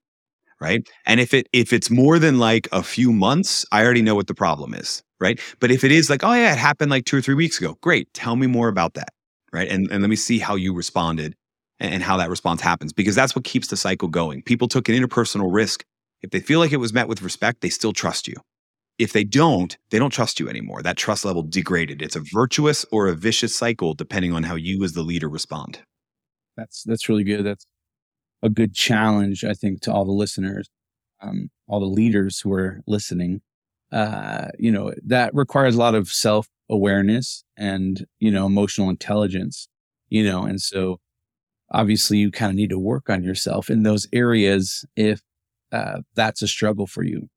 Right? 0.61 0.87
And 1.06 1.20
if 1.20 1.32
it 1.32 1.49
if 1.52 1.72
it's 1.72 1.90
more 1.90 2.19
than 2.19 2.38
like 2.38 2.69
a 2.72 2.82
few 2.82 3.12
months, 3.12 3.64
I 3.72 3.82
already 3.82 4.02
know 4.02 4.14
what 4.14 4.26
the 4.26 4.34
problem 4.34 4.75
is, 4.75 5.02
right? 5.19 5.40
But 5.58 5.70
if 5.70 5.84
it 5.84 5.93
is 5.93 6.11
like, 6.11 6.22
oh 6.22 6.34
yeah, 6.34 6.52
it 6.52 6.58
happened 6.58 6.90
like 6.90 7.06
2 7.06 7.17
or 7.19 7.22
3 7.22 7.34
weeks 7.34 7.58
ago, 7.58 7.78
great. 7.81 8.12
Tell 8.12 8.37
me 8.37 8.46
more 8.46 8.69
about 8.69 8.94
that. 8.94 9.08
Right? 9.52 9.69
And 9.69 9.90
and 9.90 10.02
let 10.02 10.11
me 10.11 10.17
see 10.17 10.38
how 10.38 10.56
you 10.56 10.75
responded 10.75 11.34
and 11.81 12.02
how 12.02 12.19
that 12.19 12.28
response 12.28 12.61
happens 12.61 12.93
because 12.93 13.14
that's 13.14 13.34
what 13.34 13.44
keeps 13.44 13.69
the 13.69 13.76
cycle 13.76 14.08
going. 14.08 14.43
People 14.43 14.69
took 14.69 14.88
an 14.88 14.94
interpersonal 14.94 15.52
risk. 15.52 15.84
If 16.22 16.31
they 16.31 16.40
feel 16.40 16.61
like 16.61 16.72
it 16.72 16.76
was 16.76 16.93
met 16.93 17.08
with 17.08 17.22
respect, 17.22 17.62
they 17.62 17.70
still 17.70 17.94
trust 17.94 18.28
you. 18.28 18.34
If 19.00 19.14
they 19.14 19.25
don't, 19.25 19.79
they 19.88 19.99
don't 19.99 20.12
trust 20.12 20.38
you 20.38 20.49
anymore. 20.49 20.82
That 20.82 20.99
trust 20.99 21.25
level 21.25 21.43
degraded. 21.43 22.02
It's 22.02 22.17
a 22.17 22.20
virtuous 22.20 22.85
or 22.93 23.08
a 23.08 23.14
vicious 23.14 23.56
cycle 23.56 23.94
depending 23.94 24.35
on 24.35 24.43
how 24.43 24.56
you 24.56 24.85
as 24.85 24.93
the 24.93 25.02
leader 25.02 25.26
respond. 25.26 25.81
That's 26.55 26.82
that's 26.82 27.08
really 27.08 27.25
good. 27.25 27.44
That's 27.44 27.67
a 28.43 28.50
good 28.50 28.75
challenge, 28.75 29.43
I 29.43 29.55
think, 29.55 29.81
to 29.82 29.93
all 29.93 30.05
the 30.05 30.12
listeners, 30.12 30.69
um, 31.23 31.49
all 31.67 31.81
the 31.81 31.87
leaders 31.87 32.41
who 32.41 32.52
are 32.52 32.82
listening. 32.87 33.41
Uh, 33.91 34.49
you 34.58 34.70
know, 34.70 34.93
that 35.05 35.35
requires 35.35 35.76
a 35.76 35.79
lot 35.79 35.94
of 35.94 36.08
self 36.08 36.46
awareness 36.69 37.43
and 37.56 38.05
you 38.19 38.31
know 38.31 38.44
emotional 38.44 38.91
intelligence. 38.91 39.67
You 40.11 40.25
know, 40.25 40.44
and 40.44 40.61
so 40.61 40.99
obviously 41.70 42.19
you 42.19 42.31
kind 42.31 42.50
of 42.50 42.56
need 42.56 42.70
to 42.70 42.79
work 42.79 43.08
on 43.08 43.25
yourself 43.25 43.70
in 43.70 43.82
those 43.82 44.06
areas 44.12 44.85
if 44.94 45.23
uh, 45.73 46.00
that's 46.14 46.43
a 46.43 46.49
struggle 46.49 46.87
for 46.87 47.03
you. 47.03 47.29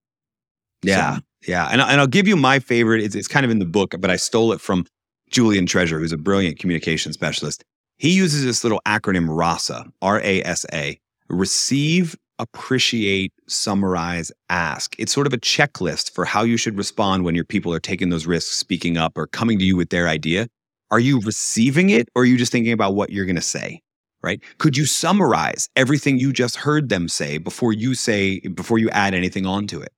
Yeah. 0.82 1.18
So. 1.18 1.22
Yeah. 1.48 1.68
And, 1.72 1.82
and 1.82 2.00
I'll 2.00 2.08
give 2.08 2.28
you 2.28 2.36
my 2.36 2.60
favorite. 2.60 3.04
It's, 3.04 3.16
it's 3.16 3.28
kind 3.28 3.46
of 3.46 3.52
in 3.52 3.60
the 3.60 3.66
book, 3.66 3.96
but 4.00 4.10
I 4.10 4.16
stole 4.16 4.54
it 4.54 4.62
from 4.62 4.86
Julian 5.30 5.66
Treasure, 5.66 6.00
who's 6.00 6.12
a 6.12 6.18
brilliant 6.18 6.60
communication 6.60 7.14
specialist. 7.14 7.64
He 7.98 8.16
uses 8.16 8.44
this 8.44 8.64
little 8.64 8.82
acronym 8.86 9.28
RASA, 9.30 9.86
R 10.02 10.20
A 10.22 10.44
S 10.44 10.66
A, 10.74 11.00
receive, 11.30 12.16
appreciate, 12.40 13.34
summarize, 13.48 14.32
ask. 14.50 14.96
It's 15.00 15.14
sort 15.14 15.28
of 15.28 15.34
a 15.34 15.38
checklist 15.38 16.12
for 16.12 16.26
how 16.26 16.44
you 16.44 16.58
should 16.58 16.78
respond 16.78 17.24
when 17.24 17.36
your 17.36 17.46
people 17.46 17.74
are 17.74 17.80
taking 17.80 18.10
those 18.10 18.26
risks, 18.26 18.56
speaking 18.56 18.98
up, 18.98 19.18
or 19.18 19.28
coming 19.28 19.60
to 19.60 19.66
you 19.66 19.76
with 19.76 19.90
their 19.90 20.08
idea. 20.08 20.48
Are 20.92 21.00
you 21.00 21.20
receiving 21.22 21.90
it 21.90 22.10
or 22.16 22.24
are 22.24 22.26
you 22.26 22.38
just 22.38 22.52
thinking 22.52 22.74
about 22.74 22.96
what 22.96 23.10
you're 23.12 23.26
going 23.26 23.36
to 23.36 23.42
say? 23.42 23.82
right? 24.24 24.42
Could 24.58 24.78
you 24.78 24.86
summarize 24.86 25.70
everything 25.76 26.18
you 26.18 26.34
just 26.34 26.56
heard 26.56 26.90
them 26.90 27.08
say 27.08 27.38
before 27.38 27.74
you 27.74 27.94
say, 27.94 28.40
before 28.40 28.80
you 28.80 28.90
add 28.90 29.14
anything 29.14 29.46
onto 29.46 29.82
it? 29.82 29.92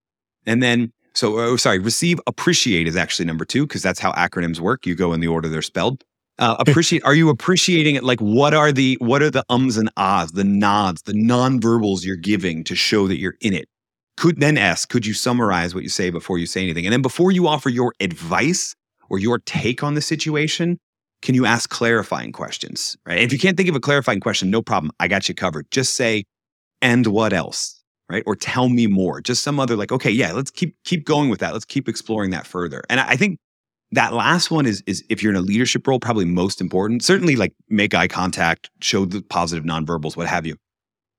And 0.46 0.62
then, 0.62 0.92
so, 1.16 1.40
oh, 1.40 1.56
sorry, 1.56 1.80
receive, 1.80 2.20
appreciate 2.28 2.88
is 2.88 2.96
actually 2.96 3.25
number 3.25 3.46
two, 3.46 3.66
because 3.66 3.82
that's 3.82 4.00
how 4.00 4.12
acronyms 4.13 4.60
work. 4.60 4.86
You 4.86 4.96
go 4.96 5.13
in 5.13 5.22
the 5.22 5.28
order 5.28 5.48
they're 5.48 5.62
spelled. 5.62 6.04
Uh, 6.38 6.58
appreciate, 6.68 7.04
are 7.06 7.16
you 7.16 7.30
appreciating 7.30 7.96
it? 7.96 8.04
Like, 8.04 8.20
what 8.20 8.54
are 8.54 8.72
the, 8.72 8.98
what 9.00 9.22
are 9.22 9.32
the 9.32 9.46
ums 9.50 9.78
and 9.78 9.89
ahs, 9.96 10.34
the 10.34 10.44
nods, 10.44 11.04
the 11.04 11.13
nonverbals 11.13 12.04
you're 12.04 12.18
giving 12.18 12.66
to 12.66 12.75
show 12.75 13.08
that 13.08 13.18
you're 13.18 13.38
in 13.39 13.54
it? 13.54 13.70
Could 14.18 14.39
then 14.39 14.58
ask, 14.58 14.89
could 14.89 15.06
you 15.06 15.13
summarize 15.13 15.74
what 15.74 15.84
you 15.84 15.89
say 15.89 16.10
before 16.10 16.38
you 16.38 16.46
say 16.46 16.63
anything? 16.63 16.86
And 16.86 16.92
then 16.92 17.01
before 17.01 17.32
you 17.32 17.48
offer 17.48 17.70
your 17.70 17.94
advice 18.00 18.75
or 19.10 19.18
your 19.18 19.39
take 19.39 19.84
on 19.84 19.94
the 19.94 20.01
situation, 20.01 20.78
can 21.22 21.34
you 21.34 21.46
ask 21.46 21.70
clarifying 21.70 22.32
questions? 22.34 22.98
Right. 23.06 23.20
if 23.20 23.32
you 23.32 23.39
can't 23.39 23.56
think 23.56 23.70
of 23.70 23.75
a 23.75 23.80
clarifying 23.80 24.20
question, 24.20 24.50
no 24.50 24.62
problem. 24.62 24.92
I 25.00 25.08
got 25.08 25.30
you 25.30 25.36
covered. 25.36 25.70
Just 25.72 25.96
say, 25.96 26.25
and 26.82 27.08
what 27.08 27.34
else? 27.34 27.82
Right. 28.08 28.24
Or 28.28 28.36
tell 28.36 28.70
me 28.70 28.86
more. 28.86 29.20
Just 29.20 29.44
some 29.44 29.60
other 29.60 29.76
like, 29.76 29.92
okay, 29.92 30.12
yeah, 30.12 30.32
let's 30.32 30.52
keep 30.52 30.76
keep 30.84 31.06
going 31.06 31.30
with 31.30 31.40
that. 31.40 31.54
Let's 31.54 31.66
keep 31.66 31.90
exploring 31.90 32.30
that 32.32 32.46
further. 32.46 32.84
And 32.88 33.00
I 33.00 33.16
think 33.16 33.40
that 33.92 34.14
last 34.14 34.52
one 34.52 34.68
is 34.68 34.84
is 34.86 35.04
if 35.10 35.24
you're 35.24 35.32
in 35.32 35.38
a 35.38 35.42
leadership 35.42 35.88
role, 35.88 36.00
probably 36.00 36.26
most 36.26 36.62
important. 36.62 37.04
Certainly 37.04 37.36
like 37.36 37.54
make 37.68 37.96
eye 37.96 38.08
contact, 38.08 38.70
show 38.80 39.06
the 39.06 39.22
positive 39.24 39.64
nonverbals, 39.64 40.16
what 40.16 40.28
have 40.28 40.46
you. 40.46 40.56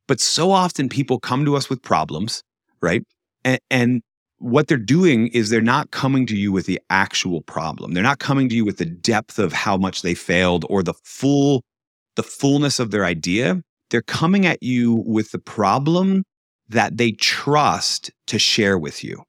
But 0.07 0.21
so 0.21 0.52
often 0.52 0.88
people 0.88 1.19
come 1.19 1.45
to 1.45 1.57
us 1.57 1.69
with 1.69 1.83
problems, 1.83 2.43
right? 2.81 3.02
And, 3.45 3.59
and 3.71 4.02
what 4.38 4.69
they're 4.69 4.76
doing 4.76 5.28
is 5.28 5.50
they're 5.50 5.61
not 5.61 5.90
coming 5.90 6.26
to 6.26 6.37
you 6.37 6.52
with 6.52 6.66
the 6.66 6.81
actual 6.90 7.40
problem. 7.40 7.93
They're 7.93 8.02
not 8.02 8.19
coming 8.19 8.49
to 8.50 8.55
you 8.55 8.64
with 8.64 8.76
the 8.76 8.85
depth 8.85 9.38
of 9.38 9.52
how 9.52 9.76
much 9.76 10.02
they 10.02 10.14
failed 10.14 10.64
or 10.69 10.83
the 10.83 10.95
full 11.05 11.62
the 12.16 12.23
fullness 12.23 12.78
of 12.78 12.90
their 12.90 13.05
idea. 13.05 13.62
They're 13.90 14.02
coming 14.02 14.47
at 14.47 14.62
you 14.62 15.05
with 15.07 15.31
the 15.33 15.38
problem 15.38 16.25
that 16.68 16.96
they 16.96 17.12
trust 17.12 18.11
to 18.26 18.38
share 18.38 18.78
with 18.78 19.04
you. 19.04 19.23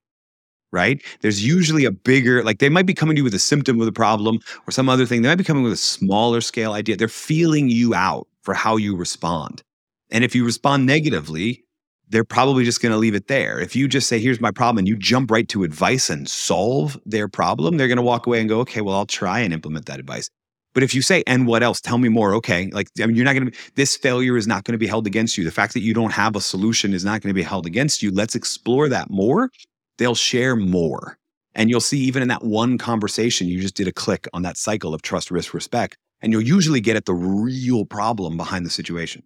Right? 0.74 1.02
There's 1.22 1.46
usually 1.46 1.86
a 1.86 1.92
bigger, 1.92 2.44
like 2.44 2.60
they 2.60 2.68
might 2.70 2.86
be 2.86 2.94
coming 2.94 3.16
to 3.16 3.22
you 3.22 3.24
with 3.24 3.34
a 3.34 3.40
symptom 3.40 3.80
of 3.80 3.86
the 3.86 3.92
problem 3.92 4.40
or 4.68 4.72
some 4.72 4.90
other 4.90 5.06
thing. 5.06 5.22
They 5.22 5.30
might 5.30 5.36
be 5.36 5.44
coming 5.46 5.64
with 5.64 5.72
a 5.72 5.78
smaller 5.78 6.42
scale 6.42 6.74
idea. 6.74 6.98
They're 6.98 7.08
feeling 7.08 7.70
you 7.70 7.96
out 7.96 8.28
for 8.42 8.54
how 8.54 8.76
you 8.76 8.96
respond. 8.96 9.64
And 10.12 10.24
if 10.24 10.36
you 10.36 10.46
respond 10.46 10.86
negatively, 10.86 11.64
they're 12.10 12.24
probably 12.24 12.64
just 12.64 12.82
going 12.82 12.92
to 12.92 12.98
leave 12.98 13.16
it 13.16 13.28
there. 13.28 13.60
If 13.60 13.76
you 13.76 13.88
just 13.88 14.08
say, 14.08 14.20
here's 14.20 14.40
my 14.40 14.52
problem, 14.52 14.80
and 14.80 14.88
you 14.88 14.96
jump 14.98 15.32
right 15.32 15.48
to 15.50 15.64
advice 15.64 16.10
and 16.10 16.28
solve 16.28 16.98
their 17.06 17.28
problem, 17.28 17.78
they're 17.78 17.88
going 17.88 17.98
to 17.98 18.04
walk 18.04 18.28
away 18.28 18.40
and 18.40 18.48
go, 18.48 18.60
okay, 18.62 18.82
well, 18.82 18.96
I'll 18.96 19.06
try 19.06 19.40
and 19.40 19.54
implement 19.54 19.86
that 19.88 20.00
advice. 20.00 20.30
But 20.78 20.84
if 20.84 20.94
you 20.94 21.02
say, 21.02 21.24
and 21.26 21.48
what 21.48 21.64
else? 21.64 21.82
Tell 21.82 21.98
me 21.98 22.08
more. 22.08 22.36
Okay. 22.36 22.70
Like, 22.72 22.88
I 23.02 23.08
mean, 23.08 23.16
you're 23.16 23.26
not 23.26 23.34
going 23.34 23.50
to, 23.50 23.58
this 23.74 23.98
failure 23.98 24.38
is 24.38 24.46
not 24.46 24.64
going 24.64 24.74
to 24.74 24.78
be 24.78 24.86
held 24.86 25.08
against 25.08 25.36
you. 25.36 25.44
The 25.44 25.50
fact 25.50 25.74
that 25.74 25.80
you 25.80 25.92
don't 25.92 26.12
have 26.12 26.36
a 26.36 26.40
solution 26.40 26.94
is 26.94 27.04
not 27.04 27.20
going 27.20 27.32
to 27.32 27.34
be 27.34 27.42
held 27.42 27.66
against 27.66 28.04
you. 28.04 28.12
Let's 28.12 28.36
explore 28.36 28.88
that 28.90 29.10
more. 29.10 29.50
They'll 29.98 30.14
share 30.14 30.56
more. 30.56 31.18
And 31.56 31.72
you'll 31.72 31.82
see, 31.82 31.98
even 32.02 32.22
in 32.22 32.28
that 32.28 32.44
one 32.44 32.78
conversation, 32.78 33.48
you 33.48 33.60
just 33.60 33.74
did 33.74 33.88
a 33.88 33.92
click 33.92 34.28
on 34.34 34.44
that 34.44 34.56
cycle 34.56 34.94
of 34.94 35.02
trust, 35.02 35.32
risk, 35.32 35.56
respect. 35.56 35.98
And 36.22 36.32
you'll 36.32 36.44
usually 36.44 36.80
get 36.80 36.96
at 36.96 37.06
the 37.06 37.16
real 37.16 37.84
problem 37.84 38.38
behind 38.38 38.64
the 38.64 38.70
situation. 38.70 39.24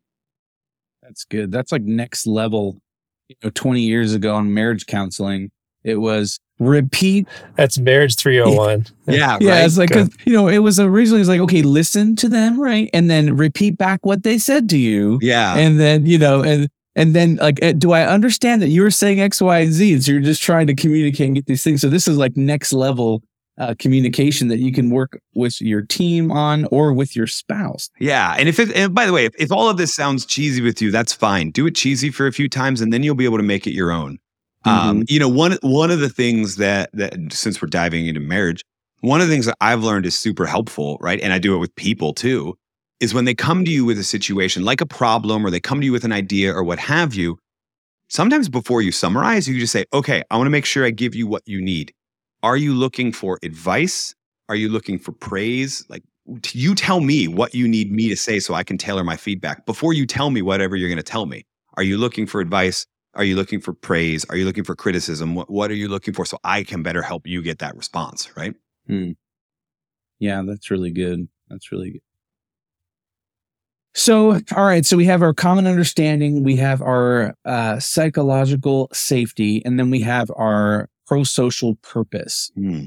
That's 1.03 1.25
good. 1.25 1.51
That's 1.51 1.74
like 1.74 1.81
next 1.81 2.25
level. 2.25 2.77
You 3.27 3.36
know, 3.43 3.50
20 3.50 3.81
years 3.81 4.13
ago 4.13 4.36
on 4.36 4.53
marriage 4.53 4.86
counseling, 4.86 5.51
it 5.84 5.98
was 5.98 6.39
repeat. 6.62 7.27
That's 7.56 7.77
marriage 7.80 8.15
301. 8.15 8.86
Yeah. 9.08 9.38
Yeah. 9.41 9.51
right? 9.51 9.65
It's 9.65 9.77
like, 9.77 9.89
Good. 9.89 10.12
'cause, 10.12 10.18
you 10.25 10.34
know, 10.34 10.48
it 10.48 10.60
was 10.60 10.80
originally, 10.80 11.20
it's 11.22 11.30
like, 11.30 11.41
okay, 11.41 11.63
listen 11.63 12.15
to 12.18 12.30
them, 12.30 12.60
right? 12.62 12.89
And 12.94 13.10
then 13.10 13.36
repeat 13.36 13.77
back 13.77 14.06
what 14.06 14.24
they 14.24 14.38
said 14.38 14.70
to 14.70 14.77
you. 14.77 15.20
Yeah. 15.22 15.56
And 15.58 15.80
then, 15.80 16.06
you 16.06 16.18
know, 16.18 16.44
and, 16.44 16.70
and 16.96 17.13
then 17.15 17.38
like, 17.38 17.60
eh, 17.62 17.74
do 17.74 17.91
I 17.94 18.06
understand 18.06 18.62
that 18.62 18.70
you 18.70 18.84
were 18.84 18.91
saying 18.91 19.20
X, 19.20 19.41
Y, 19.41 19.60
and 19.60 19.74
Z? 19.74 20.01
So 20.01 20.12
you're 20.12 20.22
just 20.22 20.41
trying 20.41 20.68
to 20.68 20.75
communicate 20.75 21.25
and 21.27 21.36
get 21.36 21.48
these 21.48 21.63
things. 21.63 21.82
So 21.82 21.89
this 21.89 22.08
is 22.08 22.18
like 22.18 22.38
next 22.38 22.74
level 22.74 23.24
uh, 23.58 23.75
communication 23.80 24.48
that 24.48 24.60
you 24.60 24.72
can 24.72 24.89
work 24.89 25.20
with 25.36 25.60
your 25.62 25.82
team 25.82 26.32
on 26.32 26.65
or 26.72 26.94
with 26.94 27.15
your 27.15 27.27
spouse. 27.27 27.89
Yeah. 28.00 28.36
And 28.38 28.48
if 28.48 28.60
it, 28.60 28.72
and 28.75 28.94
by 28.94 29.06
the 29.06 29.13
way, 29.13 29.25
if, 29.25 29.34
if 29.38 29.51
all 29.51 29.70
of 29.70 29.77
this 29.77 29.94
sounds 29.96 30.25
cheesy 30.25 30.62
with 30.62 30.82
you, 30.82 30.91
that's 30.91 31.13
fine. 31.13 31.51
Do 31.51 31.65
it 31.68 31.75
cheesy 31.75 32.10
for 32.12 32.27
a 32.27 32.32
few 32.32 32.48
times 32.50 32.82
and 32.82 32.91
then 32.94 33.03
you'll 33.03 33.15
be 33.15 33.25
able 33.25 33.38
to 33.38 33.44
make 33.44 33.65
it 33.68 33.74
your 33.74 33.91
own. 33.91 34.20
Um, 34.65 35.03
you 35.08 35.20
know, 35.20 35.30
one 35.30 35.58
one 35.62 35.91
of 35.91 36.00
the 36.00 36.10
things 36.10 36.58
that 36.58 36.89
that 36.94 37.13
since 37.32 37.62
we're 37.62 37.68
diving 37.68 38.06
into 38.08 38.20
marriage, 38.20 38.63
one 39.01 39.22
of 39.22 39.27
the 39.27 39.34
things 39.34 39.46
that 39.48 39.58
I've 39.62 39.84
learned 39.84 40.06
is 40.06 40.18
super 40.18 40.46
helpful, 40.46 40.98
right? 41.01 41.20
And 41.22 41.34
I 41.34 41.39
do 41.39 41.56
it 41.56 41.60
with 41.60 41.75
people 41.75 42.13
too, 42.13 42.58
is 43.00 43.13
when 43.13 43.25
they 43.25 43.34
come 43.34 43.65
to 43.65 43.72
you 43.72 43.86
with 43.86 43.98
a 43.98 44.03
situation 44.03 44.63
like 44.63 44.82
a 44.82 44.86
problem 44.86 45.46
or 45.46 45.50
they 45.50 45.60
come 45.60 45.80
to 45.80 45.86
you 45.86 45.91
with 45.91 46.06
an 46.06 46.12
idea 46.12 46.53
or 46.53 46.63
what 46.63 46.80
have 46.80 47.15
you, 47.15 47.39
sometimes 48.10 48.50
before 48.50 48.82
you 48.82 48.91
summarize, 48.91 49.48
you 49.48 49.60
just 49.60 49.74
say, 49.74 49.86
okay, 49.94 50.22
I 50.30 50.38
want 50.38 50.46
to 50.46 50.51
make 50.51 50.65
sure 50.65 50.86
I 50.86 50.91
give 50.91 51.15
you 51.15 51.25
what 51.25 51.41
you 51.48 51.62
need. 51.62 51.94
Are 52.44 52.58
you 52.58 52.74
looking 52.74 53.12
for 53.12 53.39
advice? 53.44 54.13
Are 54.50 54.56
you 54.56 54.70
looking 54.70 55.00
for 55.00 55.12
praise? 55.13 55.84
Like 55.89 56.03
you 56.51 56.75
tell 56.75 57.01
me 57.01 57.27
what 57.27 57.56
you 57.56 57.68
need 57.68 57.91
me 57.91 58.10
to 58.10 58.15
say 58.15 58.39
so 58.39 58.53
I 58.53 58.63
can 58.63 58.77
tailor 58.77 59.03
my 59.03 59.18
feedback 59.18 59.65
before 59.65 59.94
you 59.94 60.06
tell 60.06 60.30
me 60.30 60.41
whatever 60.41 60.75
you're 60.75 60.89
going 60.89 60.98
to 60.98 61.03
tell 61.03 61.25
me. 61.25 61.46
Are 61.77 61.84
you 61.84 61.98
looking 61.98 62.27
for 62.27 62.41
advice? 62.41 62.86
Are 63.13 63.24
you 63.24 63.36
looking 63.36 63.60
for 63.60 63.74
praise? 63.74 64.25
Are 64.30 64.38
you 64.38 64.46
looking 64.46 64.63
for 64.63 64.75
criticism? 64.75 65.36
What, 65.36 65.50
what 65.50 65.70
are 65.70 65.75
you 65.75 65.88
looking 65.89 66.13
for 66.13 66.25
so 66.25 66.38
I 66.44 66.63
can 66.63 66.82
better 66.84 67.01
help 67.01 67.27
you 67.27 67.41
get 67.41 67.60
that 67.60 67.75
response, 67.75 68.32
right? 68.38 68.53
Yeah, 70.20 70.44
that's 70.46 70.72
really 70.72 70.91
good. 70.91 71.27
That's 71.50 71.72
really 71.72 71.91
good. 71.91 72.01
So, 73.94 74.39
all 74.56 74.63
right. 74.65 74.86
So 74.86 74.96
we 74.96 75.06
have 75.06 75.22
our 75.22 75.34
common 75.34 75.68
understanding, 75.68 76.44
we 76.44 76.56
have 76.58 76.82
our 76.82 77.36
uh, 77.44 77.80
psychological 77.80 78.88
safety, 78.94 79.62
and 79.65 79.77
then 79.77 79.89
we 79.89 80.00
have 80.01 80.32
our 80.38 80.89
pro 81.06 81.24
social 81.24 81.75
purpose. 81.75 82.51
Hmm. 82.56 82.86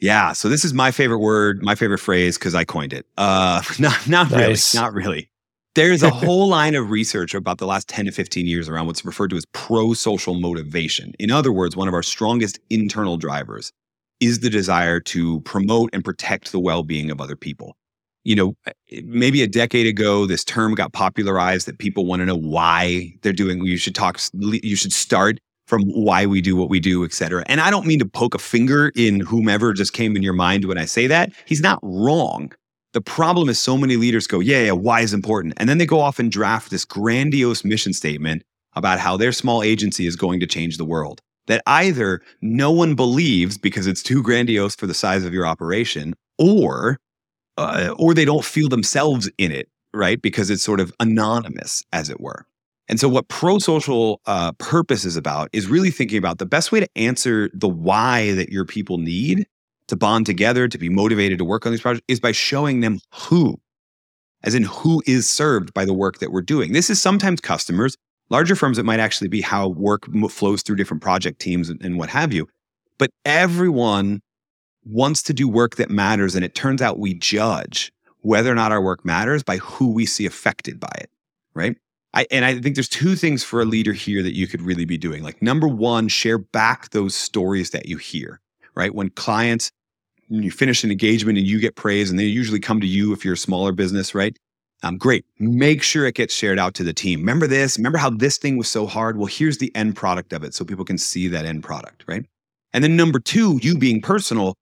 Yeah. 0.00 0.32
So 0.32 0.48
this 0.48 0.64
is 0.64 0.72
my 0.72 0.92
favorite 0.92 1.18
word, 1.18 1.62
my 1.62 1.74
favorite 1.74 1.98
phrase 1.98 2.38
because 2.38 2.54
I 2.54 2.64
coined 2.64 2.92
it. 2.94 3.04
Uh, 3.18 3.62
not 3.78 4.08
not 4.08 4.30
Nice. 4.30 4.74
really, 4.74 4.82
not 4.82 4.94
really. 4.94 5.30
There's 5.74 6.02
a 6.02 6.10
whole 6.24 6.48
line 6.48 6.74
of 6.74 6.90
research 6.90 7.34
about 7.34 7.58
the 7.58 7.66
last 7.66 7.88
10 7.88 8.06
to 8.06 8.12
15 8.12 8.46
years 8.46 8.68
around 8.68 8.86
what's 8.86 9.04
referred 9.04 9.30
to 9.30 9.36
as 9.36 9.44
pro-social 9.52 10.34
motivation. 10.34 11.14
In 11.18 11.30
other 11.30 11.52
words, 11.52 11.76
one 11.76 11.88
of 11.88 11.94
our 11.94 12.02
strongest 12.02 12.58
internal 12.70 13.16
drivers 13.16 13.72
is 14.20 14.40
the 14.40 14.50
desire 14.50 15.00
to 15.00 15.40
promote 15.40 15.90
and 15.92 16.04
protect 16.04 16.52
the 16.52 16.58
well-being 16.58 17.10
of 17.10 17.20
other 17.20 17.36
people. 17.36 17.76
You 18.24 18.36
know, 18.36 18.54
eh, 18.66 19.00
maybe 19.04 19.42
a 19.42 19.46
decade 19.46 19.86
ago, 19.86 20.26
this 20.26 20.44
term 20.44 20.74
got 20.74 20.92
popularized 20.92 21.66
that 21.66 21.78
people 21.78 22.04
want 22.04 22.20
to 22.20 22.26
know 22.26 22.36
why 22.36 23.14
they're 23.22 23.32
doing. 23.32 23.64
You 23.64 23.76
should 23.76 23.94
talk. 23.94 24.20
You 24.34 24.76
should 24.76 24.92
start 24.92 25.38
from 25.68 25.82
why 25.82 26.26
we 26.26 26.40
do 26.40 26.56
what 26.56 26.70
we 26.70 26.80
do, 26.80 27.04
et 27.04 27.12
cetera. 27.12 27.44
And 27.46 27.60
I 27.60 27.70
don't 27.70 27.86
mean 27.86 27.98
to 27.98 28.06
poke 28.06 28.34
a 28.34 28.38
finger 28.38 28.90
in 28.96 29.20
whomever 29.20 29.72
just 29.72 29.92
came 29.92 30.16
in 30.16 30.22
your 30.22 30.32
mind 30.32 30.64
when 30.64 30.78
I 30.78 30.86
say 30.86 31.06
that. 31.06 31.30
He's 31.44 31.60
not 31.60 31.78
wrong. 31.82 32.52
The 32.92 33.00
problem 33.00 33.48
is 33.48 33.60
so 33.60 33.76
many 33.76 33.96
leaders 33.96 34.26
go, 34.26 34.40
yeah, 34.40 34.64
yeah, 34.64 34.72
why 34.72 35.00
is 35.00 35.12
important? 35.12 35.54
And 35.58 35.68
then 35.68 35.78
they 35.78 35.86
go 35.86 36.00
off 36.00 36.18
and 36.18 36.32
draft 36.32 36.70
this 36.70 36.84
grandiose 36.84 37.64
mission 37.64 37.92
statement 37.92 38.42
about 38.74 38.98
how 38.98 39.16
their 39.16 39.32
small 39.32 39.62
agency 39.62 40.06
is 40.06 40.16
going 40.16 40.40
to 40.40 40.46
change 40.46 40.78
the 40.78 40.84
world. 40.84 41.20
That 41.48 41.62
either 41.66 42.20
no 42.42 42.70
one 42.70 42.94
believes 42.94 43.56
because 43.56 43.86
it's 43.86 44.02
too 44.02 44.22
grandiose 44.22 44.74
for 44.74 44.86
the 44.86 44.94
size 44.94 45.24
of 45.24 45.32
your 45.32 45.46
operation, 45.46 46.14
or 46.38 46.98
uh, 47.56 47.94
or 47.98 48.14
they 48.14 48.24
don't 48.24 48.44
feel 48.44 48.68
themselves 48.68 49.30
in 49.38 49.50
it, 49.50 49.68
right? 49.94 50.20
Because 50.20 50.50
it's 50.50 50.62
sort 50.62 50.78
of 50.78 50.92
anonymous, 51.00 51.82
as 51.92 52.10
it 52.10 52.20
were. 52.20 52.46
And 52.88 53.00
so, 53.00 53.08
what 53.08 53.28
pro 53.28 53.58
social 53.58 54.20
uh, 54.26 54.52
purpose 54.52 55.04
is 55.04 55.16
about 55.16 55.50
is 55.52 55.66
really 55.66 55.90
thinking 55.90 56.18
about 56.18 56.38
the 56.38 56.46
best 56.46 56.70
way 56.72 56.80
to 56.80 56.88
answer 56.96 57.50
the 57.52 57.68
why 57.68 58.32
that 58.32 58.50
your 58.50 58.64
people 58.64 58.98
need 58.98 59.46
to 59.88 59.96
bond 59.96 60.26
together, 60.26 60.68
to 60.68 60.78
be 60.78 60.88
motivated 60.88 61.38
to 61.38 61.44
work 61.44 61.66
on 61.66 61.72
these 61.72 61.80
projects 61.80 62.04
is 62.08 62.20
by 62.20 62.32
showing 62.32 62.80
them 62.80 63.00
who, 63.12 63.60
as 64.44 64.54
in 64.54 64.62
who 64.62 65.02
is 65.06 65.28
served 65.28 65.74
by 65.74 65.84
the 65.84 65.94
work 65.94 66.18
that 66.18 66.30
we're 66.30 66.42
doing. 66.42 66.72
This 66.72 66.88
is 66.90 67.00
sometimes 67.02 67.40
customers, 67.40 67.96
larger 68.30 68.54
firms, 68.54 68.78
it 68.78 68.84
might 68.84 69.00
actually 69.00 69.28
be 69.28 69.40
how 69.40 69.68
work 69.68 70.04
flows 70.30 70.62
through 70.62 70.76
different 70.76 71.02
project 71.02 71.40
teams 71.40 71.68
and, 71.68 71.98
what 71.98 72.10
have 72.10 72.32
you. 72.32 72.46
But 72.98 73.10
everyone 73.24 74.20
wants 74.84 75.22
to 75.24 75.34
do 75.34 75.48
work 75.48 75.76
that 75.76 75.90
matters. 75.90 76.34
And 76.34 76.44
it 76.44 76.54
turns 76.54 76.82
out 76.82 76.98
we 76.98 77.14
judge 77.14 77.92
whether 78.20 78.50
or 78.50 78.54
not 78.54 78.72
our 78.72 78.82
work 78.82 79.04
matters 79.04 79.42
by 79.42 79.58
who 79.58 79.92
we 79.92 80.06
see 80.06 80.26
affected 80.26 80.80
by 80.80 80.92
it, 80.96 81.10
right? 81.54 81.76
I, 82.14 82.26
and 82.30 82.44
I 82.44 82.58
think 82.58 82.74
there's 82.74 82.88
two 82.88 83.16
things 83.16 83.44
for 83.44 83.60
a 83.60 83.64
leader 83.64 83.92
here 83.92 84.22
that 84.22 84.34
you 84.34 84.46
could 84.46 84.62
really 84.62 84.84
be 84.84 84.98
doing. 84.98 85.22
Like, 85.22 85.42
number 85.42 85.68
one, 85.68 86.08
share 86.08 86.38
back 86.38 86.90
those 86.90 87.14
stories 87.14 87.70
that 87.70 87.86
you 87.86 87.96
hear, 87.98 88.40
right? 88.74 88.94
When 88.94 89.10
clients, 89.10 89.70
you 90.28 90.50
finish 90.50 90.84
an 90.84 90.90
engagement 90.90 91.38
and 91.38 91.46
you 91.46 91.60
get 91.60 91.76
praise, 91.76 92.10
and 92.10 92.18
they 92.18 92.24
usually 92.24 92.60
come 92.60 92.80
to 92.80 92.86
you 92.86 93.12
if 93.12 93.24
you're 93.24 93.34
a 93.34 93.38
smaller 93.38 93.72
business, 93.72 94.14
right? 94.14 94.36
Um, 94.82 94.96
great. 94.96 95.24
Make 95.38 95.82
sure 95.82 96.06
it 96.06 96.14
gets 96.14 96.34
shared 96.34 96.58
out 96.58 96.74
to 96.74 96.84
the 96.84 96.92
team. 96.92 97.20
Remember 97.20 97.46
this? 97.46 97.78
Remember 97.78 97.98
how 97.98 98.10
this 98.10 98.38
thing 98.38 98.56
was 98.56 98.68
so 98.68 98.86
hard? 98.86 99.16
Well, 99.16 99.26
here's 99.26 99.58
the 99.58 99.74
end 99.74 99.96
product 99.96 100.32
of 100.32 100.44
it 100.44 100.54
so 100.54 100.64
people 100.64 100.84
can 100.84 100.98
see 100.98 101.26
that 101.28 101.44
end 101.44 101.64
product, 101.64 102.04
right? 102.06 102.24
And 102.72 102.84
then 102.84 102.96
number 102.96 103.18
two, 103.18 103.58
you 103.62 103.76
being 103.76 104.00
personal, 104.00 104.54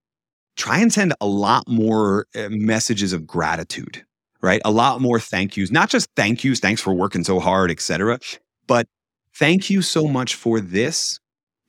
try 0.55 0.79
and 0.79 0.91
send 0.91 1.13
a 1.21 1.27
lot 1.27 1.67
more 1.67 2.25
uh, 2.35 2.47
messages 2.49 3.13
of 3.13 3.27
gratitude, 3.27 4.03
right? 4.41 4.61
A 4.65 4.71
lot 4.71 5.01
more 5.01 5.19
thank 5.19 5.55
yous, 5.55 5.71
not 5.71 5.89
just 5.89 6.09
thank 6.15 6.43
yous, 6.43 6.59
thanks 6.59 6.81
for 6.81 6.93
working 6.93 7.23
so 7.23 7.39
hard, 7.39 7.69
etc. 7.69 8.19
but 8.65 8.87
thank 9.35 9.69
you 9.69 9.83
so 9.83 10.07
much 10.07 10.33
for 10.33 10.59
this 10.59 11.19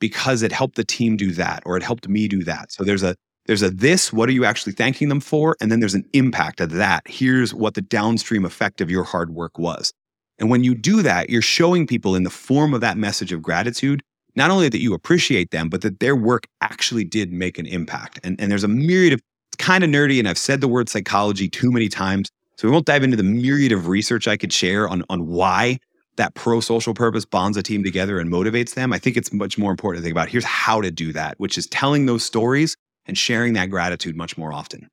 because 0.00 0.42
it 0.42 0.52
helped 0.52 0.76
the 0.76 0.84
team 0.84 1.16
do 1.16 1.32
that 1.32 1.62
or 1.66 1.76
it 1.76 1.82
helped 1.82 2.08
me 2.08 2.28
do 2.28 2.44
that. 2.44 2.72
So 2.72 2.82
there's 2.82 3.02
a 3.02 3.14
there's 3.48 3.62
a 3.62 3.70
this, 3.70 4.12
what 4.12 4.28
are 4.28 4.32
you 4.32 4.44
actually 4.44 4.74
thanking 4.74 5.08
them 5.08 5.20
for? 5.20 5.56
And 5.60 5.72
then 5.72 5.80
there's 5.80 5.94
an 5.94 6.04
impact 6.12 6.60
of 6.60 6.70
that. 6.72 7.02
Here's 7.06 7.54
what 7.54 7.74
the 7.74 7.80
downstream 7.80 8.44
effect 8.44 8.82
of 8.82 8.90
your 8.90 9.04
hard 9.04 9.30
work 9.30 9.58
was. 9.58 9.90
And 10.38 10.50
when 10.50 10.62
you 10.62 10.74
do 10.74 11.02
that, 11.02 11.30
you're 11.30 11.42
showing 11.42 11.86
people 11.86 12.14
in 12.14 12.24
the 12.24 12.30
form 12.30 12.74
of 12.74 12.82
that 12.82 12.98
message 12.98 13.32
of 13.32 13.40
gratitude, 13.40 14.02
not 14.36 14.50
only 14.50 14.68
that 14.68 14.82
you 14.82 14.92
appreciate 14.92 15.50
them, 15.50 15.70
but 15.70 15.80
that 15.80 15.98
their 15.98 16.14
work 16.14 16.46
actually 16.60 17.04
did 17.04 17.32
make 17.32 17.58
an 17.58 17.66
impact. 17.66 18.20
And, 18.22 18.38
and 18.38 18.50
there's 18.50 18.64
a 18.64 18.68
myriad 18.68 19.14
of, 19.14 19.20
it's 19.48 19.56
kind 19.56 19.82
of 19.82 19.88
nerdy, 19.88 20.18
and 20.18 20.28
I've 20.28 20.38
said 20.38 20.60
the 20.60 20.68
word 20.68 20.90
psychology 20.90 21.48
too 21.48 21.72
many 21.72 21.88
times. 21.88 22.30
So 22.58 22.68
we 22.68 22.72
won't 22.72 22.84
dive 22.84 23.02
into 23.02 23.16
the 23.16 23.22
myriad 23.22 23.72
of 23.72 23.88
research 23.88 24.28
I 24.28 24.36
could 24.36 24.52
share 24.52 24.86
on, 24.88 25.04
on 25.08 25.26
why 25.26 25.78
that 26.16 26.34
pro 26.34 26.60
social 26.60 26.92
purpose 26.92 27.24
bonds 27.24 27.56
a 27.56 27.62
team 27.62 27.82
together 27.82 28.18
and 28.18 28.30
motivates 28.30 28.74
them. 28.74 28.92
I 28.92 28.98
think 28.98 29.16
it's 29.16 29.32
much 29.32 29.56
more 29.56 29.70
important 29.70 30.02
to 30.02 30.04
think 30.04 30.12
about 30.12 30.28
here's 30.28 30.44
how 30.44 30.82
to 30.82 30.90
do 30.90 31.14
that, 31.14 31.40
which 31.40 31.56
is 31.56 31.66
telling 31.68 32.04
those 32.04 32.22
stories 32.22 32.76
and 33.08 33.16
sharing 33.18 33.54
that 33.54 33.70
gratitude 33.70 34.16
much 34.16 34.36
more 34.38 34.52
often. 34.52 34.88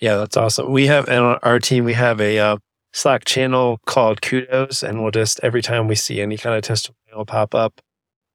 Yeah, 0.00 0.16
that's 0.16 0.36
awesome. 0.36 0.72
We 0.72 0.86
have 0.86 1.08
and 1.08 1.18
on 1.24 1.38
our 1.42 1.58
team 1.58 1.84
we 1.84 1.92
have 1.92 2.20
a 2.20 2.38
uh, 2.38 2.56
Slack 2.92 3.24
channel 3.26 3.78
called 3.86 4.22
Kudos, 4.22 4.82
and 4.82 5.02
we'll 5.02 5.10
just 5.10 5.40
every 5.42 5.60
time 5.62 5.88
we 5.88 5.94
see 5.94 6.20
any 6.20 6.36
kind 6.38 6.56
of 6.56 6.62
testimonial 6.62 7.26
pop 7.26 7.54
up 7.54 7.80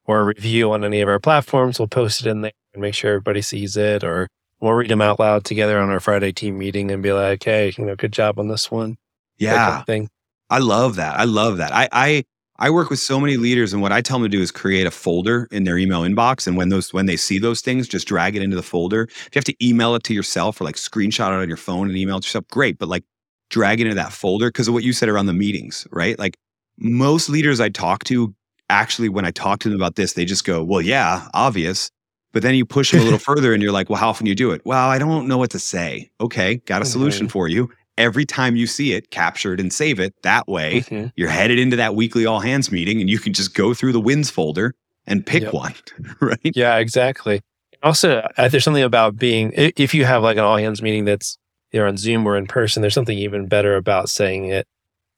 or 0.06 0.20
a 0.20 0.24
review 0.26 0.72
on 0.72 0.84
any 0.84 1.02
of 1.02 1.10
our 1.10 1.20
platforms, 1.20 1.80
we'll 1.80 1.88
post 1.88 2.22
it 2.22 2.28
in 2.30 2.42
there 2.42 2.52
and 2.74 2.82
make 2.82 2.94
sure 2.94 3.12
everybody 3.14 3.42
sees 3.42 3.76
it, 3.76 4.04
or 4.04 4.28
we'll 4.60 4.74
read 4.74 4.92
them 4.92 5.02
out 5.02 5.20
loud 5.20 5.44
together 5.44 5.80
on 5.80 5.90
our 5.90 6.00
Friday 6.00 6.32
team 6.32 6.58
meeting 6.60 6.92
and 6.92 7.02
be 7.02 7.12
like, 7.12 7.44
"Hey, 7.44 7.74
you 7.76 7.86
know, 7.86 7.96
good 7.96 8.14
job 8.14 8.38
on 8.38 8.48
this 8.48 8.70
one." 8.70 8.98
that 9.40 9.48
kind 9.56 9.58
Yeah. 9.74 9.80
of 9.80 9.86
thing. 9.88 10.10
I 10.50 10.60
love 10.60 10.96
that. 10.98 11.20
I 11.20 11.24
love 11.24 11.58
that. 11.58 11.74
I, 11.74 11.90
I 11.92 12.24
I 12.58 12.70
work 12.70 12.90
with 12.90 13.00
so 13.00 13.20
many 13.20 13.36
leaders, 13.36 13.74
and 13.74 13.82
what 13.82 13.92
I 13.92 14.02
tell 14.02 14.18
them 14.18 14.30
to 14.32 14.38
do 14.38 14.42
is 14.42 14.50
create 14.50 14.88
a 14.88 14.92
folder 14.92 15.48
in 15.52 15.66
their 15.66 15.78
email 15.78 16.04
inbox. 16.04 16.48
And 16.48 16.56
when 16.56 16.70
those 16.70 16.94
when 16.94 17.06
they 17.06 17.18
see 17.18 17.38
those 17.38 17.62
things, 17.62 17.88
just 17.88 18.08
drag 18.08 18.36
it 18.36 18.42
into 18.42 18.56
the 18.56 18.64
folder. 18.64 19.04
If 19.04 19.30
you 19.34 19.40
have 19.40 19.46
to 19.46 19.66
email 19.66 19.96
it 19.96 20.04
to 20.04 20.14
yourself 20.14 20.62
or 20.62 20.64
like 20.64 20.76
screenshot 20.76 21.30
it 21.30 21.42
on 21.42 21.48
your 21.48 21.58
phone 21.58 21.90
and 21.90 21.98
email 21.98 22.18
it 22.18 22.22
to 22.22 22.28
yourself, 22.28 22.48
great. 22.50 22.78
But 22.78 22.88
like 22.88 23.04
drag 23.50 23.82
it 23.82 23.88
into 23.88 23.96
that 23.96 24.14
folder 24.14 24.48
because 24.48 24.68
of 24.68 24.74
what 24.74 24.84
you 24.84 24.94
said 24.94 25.10
around 25.10 25.26
the 25.26 25.34
meetings, 25.34 25.86
right? 25.92 26.18
Like 26.18 26.38
most 26.78 27.30
leaders 27.30 27.60
I 27.60 27.70
talk 27.70 28.06
to, 28.06 28.34
actually, 28.70 29.10
when 29.10 29.26
I 29.26 29.32
talk 29.32 29.60
to 29.60 29.70
them 29.70 29.78
about 29.78 29.96
this, 29.96 30.14
they 30.14 30.26
just 30.26 30.46
go, 30.46 30.64
"Well, 30.64 30.82
yeah, 30.82 31.28
obvious." 31.34 31.92
But 32.32 32.42
then 32.42 32.56
you 32.56 32.66
push 32.66 32.92
them 32.92 33.00
a 33.00 33.04
little 33.04 33.20
further 33.34 33.54
and 33.54 33.64
you're 33.64 33.72
like, 33.72 33.90
well, 33.90 33.98
how 33.98 34.10
often 34.10 34.26
do 34.26 34.30
you 34.30 34.36
do 34.36 34.52
it? 34.52 34.62
Well, 34.66 34.90
I 34.90 35.00
don't 35.00 35.26
know 35.26 35.38
what 35.38 35.52
to 35.52 35.60
say. 35.60 36.12
Okay, 36.20 36.56
got 36.66 36.82
a 36.82 36.86
solution 36.86 37.30
for 37.30 37.48
you. 37.48 37.72
Every 37.98 38.26
time 38.26 38.56
you 38.56 38.68
see 38.68 38.94
it, 38.94 39.10
capture 39.12 39.54
it 39.54 39.60
and 39.60 39.72
save 39.72 40.00
it. 40.00 40.14
That 40.24 40.48
way, 40.48 40.82
Mhm. 40.82 41.12
you're 41.16 41.30
headed 41.30 41.60
into 41.60 41.78
that 41.78 41.96
weekly 41.96 42.26
all 42.26 42.40
hands 42.42 42.72
meeting 42.72 43.00
and 43.00 43.10
you 43.10 43.20
can 43.20 43.32
just 43.34 43.54
go 43.54 43.74
through 43.74 43.94
the 43.94 44.00
wins 44.02 44.30
folder 44.30 44.76
and 45.08 45.26
pick 45.26 45.44
Yep. 45.44 45.54
one, 45.54 45.74
right? 46.20 46.40
Yeah, 46.44 46.78
exactly. 46.78 47.42
Also, 47.84 48.28
uh, 48.38 48.48
there's 48.50 48.64
something 48.64 48.84
about 48.84 49.16
being, 49.18 49.52
if 49.56 49.94
you 49.94 50.06
have 50.06 50.24
like 50.24 50.38
an 50.38 50.44
all 50.44 50.58
hands 50.58 50.82
meeting 50.82 51.06
that's 51.06 51.38
either 51.72 51.86
on 51.88 51.98
Zoom 51.98 52.26
or 52.28 52.36
in 52.38 52.48
person. 52.48 52.82
There's 52.82 52.94
something 52.94 53.18
even 53.18 53.48
better 53.48 53.76
about 53.76 54.10
saying 54.10 54.46
it 54.46 54.68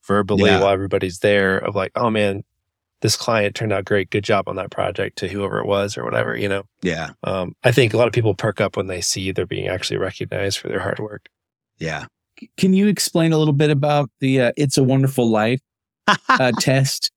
verbally 0.06 0.46
Yeah. 0.50 0.60
while 0.62 0.70
everybody's 0.74 1.20
there. 1.20 1.58
Of 1.58 1.76
like, 1.76 1.92
oh 1.96 2.10
man, 2.10 2.44
this 3.02 3.16
client 3.16 3.56
turned 3.56 3.72
out 3.72 3.86
great. 3.86 4.10
Good 4.10 4.24
job 4.24 4.48
on 4.48 4.56
that 4.56 4.72
project 4.72 5.18
to 5.20 5.28
whoever 5.28 5.60
it 5.60 5.68
was 5.68 5.98
or 5.98 6.04
whatever. 6.04 6.36
You 6.36 6.50
know, 6.50 6.64
Yeah. 6.82 7.12
um, 7.24 7.54
I 7.64 7.72
think 7.72 7.94
a 7.94 7.98
lot 7.98 8.08
of 8.08 8.14
people 8.14 8.34
perk 8.36 8.60
up 8.60 8.76
when 8.76 8.88
they 8.88 9.02
see 9.02 9.32
they're 9.32 9.46
being 9.46 9.68
actually 9.68 9.98
recognized 9.98 10.58
for 10.58 10.68
their 10.68 10.80
hard 10.80 11.00
work. 11.00 11.28
Yeah. 11.78 12.06
Can 12.58 12.74
you 12.74 12.88
explain 12.88 13.34
a 13.34 13.38
little 13.38 13.54
bit 13.54 13.70
about 13.70 14.10
the 14.20 14.42
uh, 14.42 14.52
"It's 14.58 14.78
a 14.78 14.84
Wonderful 14.84 15.30
Life" 15.30 15.62
uh, 16.30 16.52
test? 16.60 17.12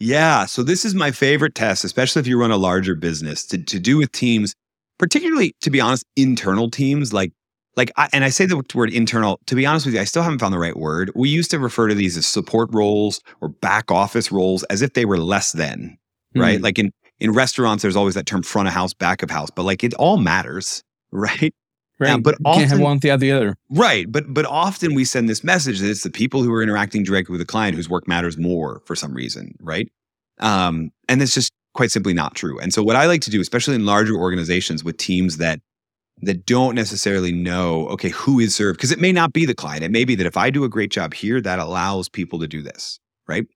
Yeah. 0.00 0.46
So 0.46 0.62
this 0.62 0.84
is 0.84 0.94
my 0.94 1.10
favorite 1.10 1.54
test, 1.54 1.84
especially 1.84 2.20
if 2.20 2.26
you 2.26 2.40
run 2.40 2.50
a 2.50 2.56
larger 2.56 2.94
business 2.94 3.44
to, 3.46 3.58
to 3.58 3.80
do 3.80 3.98
with 3.98 4.12
teams, 4.12 4.54
particularly 4.98 5.54
to 5.62 5.70
be 5.70 5.80
honest, 5.80 6.04
internal 6.16 6.70
teams 6.70 7.12
like 7.12 7.32
like 7.76 7.92
I, 7.96 8.08
and 8.12 8.24
I 8.24 8.28
say 8.30 8.44
the 8.44 8.60
word 8.74 8.92
internal, 8.92 9.38
to 9.46 9.54
be 9.54 9.64
honest 9.64 9.86
with 9.86 9.94
you, 9.94 10.00
I 10.00 10.04
still 10.04 10.22
haven't 10.22 10.40
found 10.40 10.52
the 10.52 10.58
right 10.58 10.76
word. 10.76 11.12
We 11.14 11.28
used 11.28 11.50
to 11.52 11.60
refer 11.60 11.86
to 11.86 11.94
these 11.94 12.16
as 12.16 12.26
support 12.26 12.74
roles 12.74 13.20
or 13.40 13.48
back 13.48 13.92
office 13.92 14.32
roles 14.32 14.64
as 14.64 14.82
if 14.82 14.94
they 14.94 15.04
were 15.04 15.18
less 15.18 15.52
than, 15.52 15.96
right? 16.34 16.58
Hmm. 16.58 16.64
Like 16.64 16.78
in 16.78 16.92
in 17.20 17.32
restaurants, 17.32 17.82
there's 17.82 17.96
always 17.96 18.14
that 18.14 18.26
term 18.26 18.42
front 18.42 18.68
of 18.68 18.74
house, 18.74 18.92
back 18.92 19.22
of 19.22 19.30
house, 19.30 19.50
but 19.50 19.62
like 19.62 19.84
it 19.84 19.94
all 19.94 20.18
matters, 20.18 20.82
right? 21.12 21.54
Right. 22.00 22.22
but 22.22 22.36
You 22.38 22.44
can't 22.44 22.60
have 22.60 22.72
often- 22.72 22.80
one 22.84 22.96
without 23.02 23.20
the 23.20 23.32
other. 23.32 23.56
Right. 23.70 24.10
But 24.10 24.32
but 24.32 24.46
often 24.46 24.94
we 24.94 25.04
send 25.04 25.28
this 25.28 25.42
message 25.42 25.80
that 25.80 25.90
it's 25.90 26.02
the 26.04 26.10
people 26.10 26.42
who 26.42 26.52
are 26.52 26.62
interacting 26.62 27.02
directly 27.02 27.32
with 27.32 27.40
the 27.40 27.46
client 27.46 27.74
whose 27.76 27.88
work 27.88 28.06
matters 28.06 28.38
more 28.38 28.82
for 28.86 28.94
some 28.94 29.12
reason, 29.14 29.54
right? 29.60 29.90
Um, 30.38 30.90
and 31.08 31.20
that's 31.20 31.34
just 31.34 31.50
quite 31.74 31.90
simply 31.90 32.14
not 32.14 32.34
true. 32.34 32.58
And 32.60 32.72
so 32.72 32.82
what 32.82 32.96
I 32.96 33.06
like 33.06 33.20
to 33.22 33.30
do, 33.30 33.40
especially 33.40 33.74
in 33.74 33.84
larger 33.86 34.14
organizations 34.14 34.84
with 34.84 34.96
teams 34.96 35.38
that 35.38 35.60
that 36.22 36.46
don't 36.46 36.74
necessarily 36.74 37.30
know, 37.30 37.86
okay, 37.90 38.08
who 38.08 38.40
is 38.40 38.54
served, 38.56 38.76
because 38.78 38.90
it 38.90 38.98
may 39.00 39.12
not 39.12 39.32
be 39.32 39.46
the 39.46 39.54
client. 39.54 39.84
It 39.84 39.92
may 39.92 40.04
be 40.04 40.16
that 40.16 40.26
if 40.26 40.36
I 40.36 40.50
do 40.50 40.64
a 40.64 40.68
great 40.68 40.90
job 40.90 41.14
here, 41.14 41.40
that 41.40 41.60
allows 41.60 42.08
people 42.08 42.40
to 42.40 42.48
do 42.48 42.60
this, 42.60 42.98
right? 43.28 43.46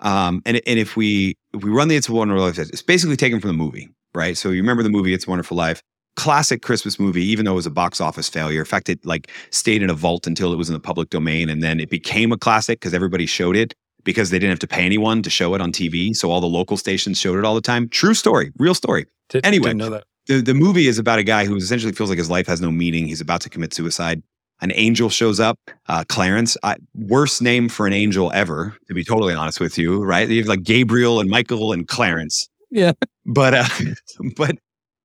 Um, 0.00 0.40
and 0.46 0.60
and 0.66 0.78
if 0.78 0.96
we 0.96 1.36
if 1.54 1.62
we 1.64 1.70
run 1.70 1.88
the 1.88 1.96
It's 1.96 2.08
a 2.08 2.12
Wonderful 2.12 2.44
Life, 2.44 2.58
it's 2.58 2.82
basically 2.82 3.16
taken 3.16 3.40
from 3.40 3.48
the 3.48 3.54
movie, 3.54 3.88
right? 4.14 4.36
So 4.36 4.50
you 4.50 4.60
remember 4.60 4.82
the 4.82 4.90
movie 4.90 5.14
It's 5.14 5.26
a 5.26 5.30
Wonderful 5.30 5.56
Life, 5.56 5.80
classic 6.16 6.62
Christmas 6.62 6.98
movie, 6.98 7.24
even 7.24 7.44
though 7.44 7.52
it 7.52 7.56
was 7.56 7.66
a 7.66 7.70
box 7.70 8.00
office 8.00 8.28
failure. 8.28 8.60
In 8.60 8.66
fact, 8.66 8.88
it 8.88 9.04
like 9.04 9.30
stayed 9.50 9.82
in 9.82 9.90
a 9.90 9.94
vault 9.94 10.26
until 10.26 10.52
it 10.52 10.56
was 10.56 10.68
in 10.68 10.74
the 10.74 10.80
public 10.80 11.10
domain, 11.10 11.48
and 11.48 11.62
then 11.62 11.80
it 11.80 11.90
became 11.90 12.32
a 12.32 12.36
classic 12.38 12.80
because 12.80 12.94
everybody 12.94 13.26
showed 13.26 13.56
it 13.56 13.74
because 14.04 14.30
they 14.30 14.38
didn't 14.38 14.50
have 14.50 14.58
to 14.58 14.66
pay 14.66 14.84
anyone 14.84 15.22
to 15.22 15.30
show 15.30 15.54
it 15.54 15.60
on 15.60 15.72
TV. 15.72 16.14
So 16.14 16.30
all 16.30 16.40
the 16.40 16.46
local 16.48 16.76
stations 16.76 17.18
showed 17.18 17.38
it 17.38 17.44
all 17.44 17.54
the 17.54 17.60
time. 17.60 17.88
True 17.88 18.14
story, 18.14 18.52
real 18.58 18.74
story. 18.74 19.06
Did, 19.28 19.46
Anyway. 19.46 19.66
didn't 19.68 19.78
know 19.78 19.90
that. 19.90 20.04
The 20.26 20.40
the 20.40 20.54
movie 20.54 20.86
is 20.86 20.98
about 20.98 21.18
a 21.18 21.24
guy 21.24 21.44
who 21.46 21.56
essentially 21.56 21.92
feels 21.92 22.08
like 22.10 22.18
his 22.18 22.30
life 22.30 22.46
has 22.46 22.60
no 22.60 22.70
meaning. 22.70 23.06
He's 23.06 23.20
about 23.20 23.40
to 23.42 23.48
commit 23.48 23.72
suicide. 23.74 24.22
An 24.60 24.70
angel 24.76 25.08
shows 25.10 25.40
up, 25.40 25.58
uh, 25.88 26.04
Clarence. 26.08 26.56
I, 26.62 26.76
worst 26.94 27.42
name 27.42 27.68
for 27.68 27.84
an 27.88 27.92
angel 27.92 28.30
ever, 28.32 28.76
to 28.86 28.94
be 28.94 29.02
totally 29.02 29.34
honest 29.34 29.58
with 29.58 29.76
you, 29.76 30.00
right? 30.04 30.28
You 30.28 30.38
have 30.38 30.46
like 30.46 30.62
Gabriel 30.62 31.18
and 31.18 31.28
Michael 31.28 31.72
and 31.72 31.88
Clarence 31.88 32.48
Yeah. 32.70 32.92
but 33.26 33.54
uh, 33.54 33.64
but 34.36 34.56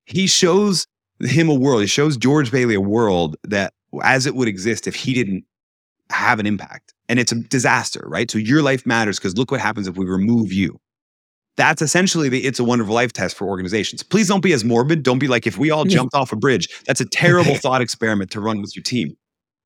he 0.04 0.28
shows 0.28 0.86
him 1.20 1.48
a 1.48 1.54
world. 1.54 1.80
He 1.80 1.86
shows 1.86 2.16
George 2.16 2.50
Bailey 2.50 2.74
a 2.74 2.80
world 2.80 3.36
that 3.44 3.72
as 4.02 4.26
it 4.26 4.34
would 4.34 4.48
exist 4.48 4.86
if 4.86 4.94
he 4.94 5.14
didn't 5.14 5.44
have 6.10 6.38
an 6.38 6.46
impact. 6.46 6.94
And 7.08 7.18
it's 7.18 7.32
a 7.32 7.36
disaster, 7.36 8.04
right? 8.06 8.30
So 8.30 8.38
your 8.38 8.62
life 8.62 8.86
matters 8.86 9.18
because 9.18 9.36
look 9.36 9.50
what 9.50 9.60
happens 9.60 9.88
if 9.88 9.96
we 9.96 10.04
remove 10.04 10.52
you. 10.52 10.78
That's 11.56 11.82
essentially 11.82 12.28
the 12.28 12.44
It's 12.44 12.60
a 12.60 12.64
Wonderful 12.64 12.94
Life 12.94 13.12
test 13.12 13.36
for 13.36 13.48
organizations. 13.48 14.04
Please 14.04 14.28
don't 14.28 14.42
be 14.42 14.52
as 14.52 14.64
morbid. 14.64 15.02
Don't 15.02 15.18
be 15.18 15.26
like, 15.26 15.44
if 15.44 15.58
we 15.58 15.72
all 15.72 15.84
jumped 15.84 16.14
off 16.14 16.30
a 16.30 16.36
bridge, 16.36 16.68
that's 16.86 17.00
a 17.00 17.04
terrible 17.04 17.54
thought 17.56 17.80
experiment 17.80 18.30
to 18.30 18.40
run 18.40 18.60
with 18.60 18.76
your 18.76 18.84
team. 18.84 19.16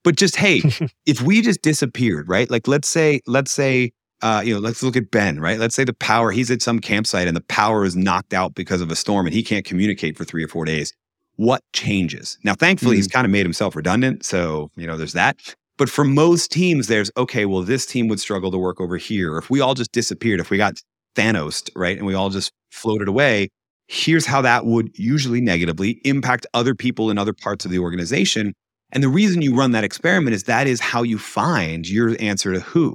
But 0.03 0.17
just, 0.17 0.37
hey, 0.37 0.63
if 1.07 1.21
we 1.21 1.43
just 1.43 1.61
disappeared, 1.61 2.29
right? 2.29 2.51
Like 2.51 2.67
let's 2.67 2.89
say, 2.89 3.21
let's 3.27 3.53
say, 3.53 3.93
uh, 4.23 4.41
you 4.43 4.55
know, 4.55 4.61
let's 4.61 4.83
look 4.83 4.97
at 4.97 5.11
Ben, 5.11 5.39
right? 5.39 5.59
Let's 5.59 5.75
say 5.75 5.85
the 5.85 5.93
power, 5.93 6.31
he's 6.31 6.51
at 6.51 6.63
some 6.63 6.79
campsite 6.79 7.29
and 7.29 7.37
the 7.37 7.43
power 7.43 7.85
is 7.85 7.95
knocked 7.95 8.33
out 8.33 8.55
because 8.55 8.81
of 8.81 8.91
a 8.91 8.97
storm 8.97 9.27
and 9.27 9.35
he 9.35 9.43
can't 9.43 9.67
communicate 9.67 10.17
for 10.17 10.25
three 10.25 10.45
or 10.45 10.49
four 10.49 10.65
days. 10.65 10.95
What 11.37 11.63
changes? 11.73 12.39
Now, 12.45 12.55
thankfully, 12.55 12.97
he's 12.97 13.09
mm. 13.09 13.13
kind 13.13 13.25
of 13.25 13.31
made 13.31 13.47
himself 13.47 13.75
redundant. 13.75 14.25
So, 14.25 14.71
you 14.77 14.87
know, 14.87 14.97
there's 14.97 15.15
that. 15.15 15.37
But 15.79 15.89
for 15.89 16.05
most 16.05 16.53
teams, 16.53 16.87
there's 16.87 17.11
okay, 17.17 17.47
well, 17.47 17.63
this 17.63 17.87
team 17.87 18.09
would 18.09 18.21
struggle 18.21 18.51
to 18.51 18.59
work 18.59 18.81
over 18.81 18.97
here. 18.97 19.39
If 19.39 19.51
we 19.51 19.61
all 19.61 19.75
just 19.75 19.93
disappeared, 19.93 20.41
if 20.41 20.51
we 20.51 20.57
got 20.59 20.75
Thanos, 21.17 21.71
right? 21.75 21.97
And 21.97 22.07
we 22.07 22.15
all 22.15 22.31
just 22.31 22.53
floated 22.71 23.09
away, 23.09 23.49
here's 23.89 24.27
how 24.27 24.43
that 24.43 24.65
would 24.65 24.91
usually 24.99 25.41
negatively 25.41 26.01
impact 26.05 26.47
other 26.55 26.75
people 26.75 27.11
in 27.11 27.19
other 27.19 27.33
parts 27.33 27.65
of 27.65 27.71
the 27.71 27.79
organization. 27.79 28.55
And 28.93 29.03
the 29.03 29.09
reason 29.09 29.43
you 29.43 29.55
run 29.55 29.73
that 29.73 29.85
experiment 29.85 30.35
is 30.35 30.45
that 30.45 30.67
is 30.67 30.81
how 30.81 31.03
you 31.03 31.19
find 31.19 31.89
your 31.89 32.15
answer 32.21 32.53
to 32.53 32.61
who, 32.61 32.95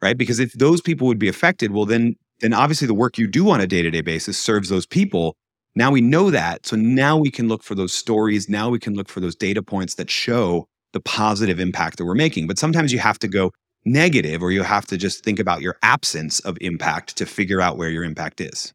right? 0.00 0.16
Because 0.16 0.38
if 0.38 0.52
those 0.52 0.80
people 0.80 1.06
would 1.08 1.18
be 1.18 1.28
affected, 1.28 1.72
well, 1.72 1.84
then 1.84 2.14
then 2.40 2.52
obviously 2.52 2.88
the 2.88 2.94
work 2.94 3.18
you 3.18 3.28
do 3.28 3.50
on 3.50 3.60
a 3.60 3.66
day-to-day 3.66 4.00
basis 4.00 4.36
serves 4.36 4.68
those 4.68 4.86
people. 4.86 5.36
Now 5.74 5.90
we 5.90 6.00
know 6.00 6.30
that. 6.30 6.66
So 6.66 6.76
now 6.76 7.16
we 7.16 7.30
can 7.30 7.48
look 7.48 7.62
for 7.62 7.74
those 7.74 7.94
stories. 7.94 8.48
Now 8.48 8.68
we 8.68 8.78
can 8.78 8.94
look 8.94 9.08
for 9.08 9.20
those 9.20 9.34
data 9.34 9.62
points 9.62 9.94
that 9.94 10.10
show 10.10 10.66
the 10.92 11.00
positive 11.00 11.58
impact 11.58 11.98
that 11.98 12.04
we're 12.04 12.14
making. 12.14 12.46
But 12.46 12.58
sometimes 12.58 12.92
you 12.92 12.98
have 12.98 13.18
to 13.20 13.28
go 13.28 13.52
negative 13.84 14.42
or 14.42 14.50
you 14.52 14.62
have 14.62 14.86
to 14.86 14.96
just 14.96 15.24
think 15.24 15.38
about 15.38 15.62
your 15.62 15.76
absence 15.82 16.40
of 16.40 16.58
impact 16.60 17.16
to 17.16 17.26
figure 17.26 17.60
out 17.60 17.78
where 17.78 17.90
your 17.90 18.04
impact 18.04 18.40
is. 18.40 18.72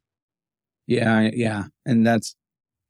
Yeah, 0.87 1.29
yeah, 1.33 1.65
and 1.85 2.07
that's 2.07 2.35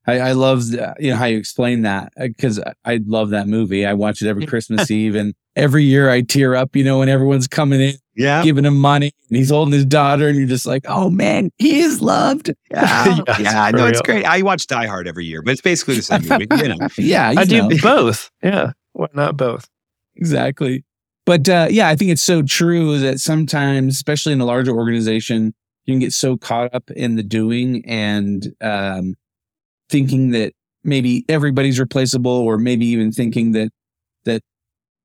I, 0.07 0.19
I 0.19 0.31
love 0.31 0.63
you 0.99 1.11
know 1.11 1.15
how 1.17 1.25
you 1.25 1.37
explain 1.37 1.81
that 1.81 2.13
because 2.17 2.59
I, 2.59 2.73
I 2.85 2.99
love 3.05 3.31
that 3.31 3.47
movie. 3.47 3.85
I 3.85 3.93
watch 3.93 4.21
it 4.21 4.27
every 4.29 4.45
Christmas 4.45 4.89
Eve, 4.91 5.15
and 5.15 5.33
every 5.55 5.83
year 5.83 6.09
I 6.09 6.21
tear 6.21 6.55
up. 6.55 6.75
You 6.75 6.83
know, 6.85 6.99
when 6.99 7.09
everyone's 7.09 7.47
coming 7.47 7.81
in, 7.81 7.93
Yeah. 8.15 8.41
giving 8.43 8.63
him 8.65 8.77
money, 8.79 9.11
and 9.29 9.37
he's 9.37 9.49
holding 9.49 9.73
his 9.73 9.85
daughter, 9.85 10.27
and 10.29 10.37
you're 10.37 10.47
just 10.47 10.65
like, 10.65 10.85
oh 10.87 11.09
man, 11.09 11.51
he 11.57 11.79
is 11.81 12.01
loved. 12.01 12.51
Yeah, 12.71 13.17
Yes, 13.27 13.39
yeah, 13.39 13.63
I 13.63 13.71
for 13.71 13.77
know 13.77 13.87
it's 13.87 14.01
great. 14.01 14.23
I 14.25 14.41
watch 14.43 14.65
Die 14.67 14.85
Hard 14.87 15.07
every 15.07 15.25
year, 15.25 15.41
but 15.41 15.51
it's 15.51 15.61
basically 15.61 15.95
the 15.95 16.01
same 16.03 16.21
movie. 16.27 16.47
You 16.51 16.69
know, 16.75 16.87
yeah, 16.97 17.33
I 17.37 17.41
you 17.43 17.69
do 17.69 17.81
both. 17.81 18.31
Yeah. 18.41 18.71
Why 18.93 19.07
not 19.13 19.35
both? 19.37 19.67
exactly. 20.15 20.83
But 21.25 21.49
uh, 21.49 21.67
yeah, 21.69 21.89
I 21.89 21.95
think 21.97 22.11
it's 22.11 22.21
so 22.21 22.41
true 22.41 22.97
that 22.99 23.19
sometimes, 23.19 23.95
especially 23.95 24.31
in 24.33 24.39
a 24.41 24.45
larger 24.45 24.71
organization, 24.71 25.53
you 25.85 25.93
can 25.93 25.99
get 25.99 26.13
so 26.13 26.37
caught 26.37 26.73
up 26.73 26.89
in 26.91 27.15
the 27.17 27.23
doing 27.23 27.83
and 27.85 28.47
um, 28.61 29.15
thinking 29.89 30.31
that 30.31 30.53
maybe 30.83 31.25
everybody's 31.29 31.79
replaceable, 31.79 32.31
or 32.31 32.57
maybe 32.57 32.85
even 32.87 33.11
thinking 33.11 33.51
that 33.53 33.69
that 34.25 34.41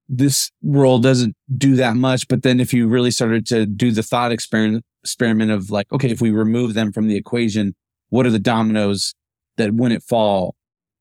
this 0.08 0.50
role 0.62 0.98
doesn't 0.98 1.34
do 1.56 1.76
that 1.76 1.96
much. 1.96 2.28
But 2.28 2.42
then, 2.42 2.60
if 2.60 2.72
you 2.72 2.88
really 2.88 3.10
started 3.10 3.46
to 3.46 3.66
do 3.66 3.90
the 3.90 4.02
thought 4.02 4.32
experiment 4.32 4.84
experiment 5.02 5.50
of 5.50 5.70
like, 5.70 5.90
okay, 5.92 6.10
if 6.10 6.20
we 6.20 6.30
remove 6.30 6.74
them 6.74 6.92
from 6.92 7.08
the 7.08 7.16
equation, 7.16 7.74
what 8.10 8.26
are 8.26 8.30
the 8.30 8.38
dominoes 8.38 9.14
that 9.56 9.74
wouldn't 9.74 10.02
fall 10.04 10.54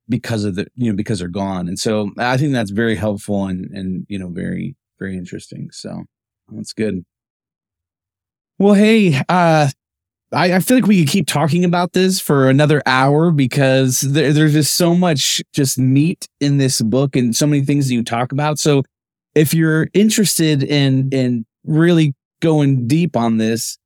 because 0.10 0.44
of 0.44 0.56
the 0.56 0.67
you 0.76 0.91
know 0.91 0.96
because 0.96 1.20
they're 1.20 1.28
gone? 1.28 1.67
And 1.67 1.80
so 1.80 2.12
I 2.17 2.38
think 2.38 2.54
that's 2.54 2.72
very 2.72 2.96
helpful 2.96 3.46
and 3.46 3.65
and 3.72 4.06
you 4.10 4.17
know 4.20 4.30
very 4.30 4.76
very 5.00 5.17
interesting. 5.17 5.70
So 5.72 6.04
that's 6.52 6.74
good. 6.74 7.04
Well, 8.58 8.76
hey, 8.76 9.20
uh, 9.28 9.70
I, 10.34 10.56
I 10.56 10.60
feel 10.60 10.78
like 10.78 10.88
we 10.88 11.04
could 11.04 11.12
keep 11.12 11.28
talking 11.28 11.65
about 11.65 11.94
this 11.94 12.20
for 12.22 12.50
another 12.50 12.82
hour 12.86 13.32
because 13.32 14.02
there, 14.02 14.32
there's 14.32 14.54
just 14.54 14.76
so 14.76 14.96
much 14.96 15.41
just 15.54 15.78
meat 15.78 16.28
in 16.39 16.58
this 16.58 16.82
book 16.82 17.15
and 17.15 17.36
so 17.36 17.46
many 17.46 17.63
things 17.65 17.88
that 17.88 17.94
you 17.94 18.04
talk 18.04 18.32
about. 18.32 18.58
So 18.60 18.84
if 19.36 19.54
you're 19.54 19.88
interested 19.94 20.63
in 20.63 21.10
in 21.12 21.46
really 21.65 22.13
going 22.41 22.88
deep 22.88 23.15
on 23.17 23.38
this, 23.38 23.78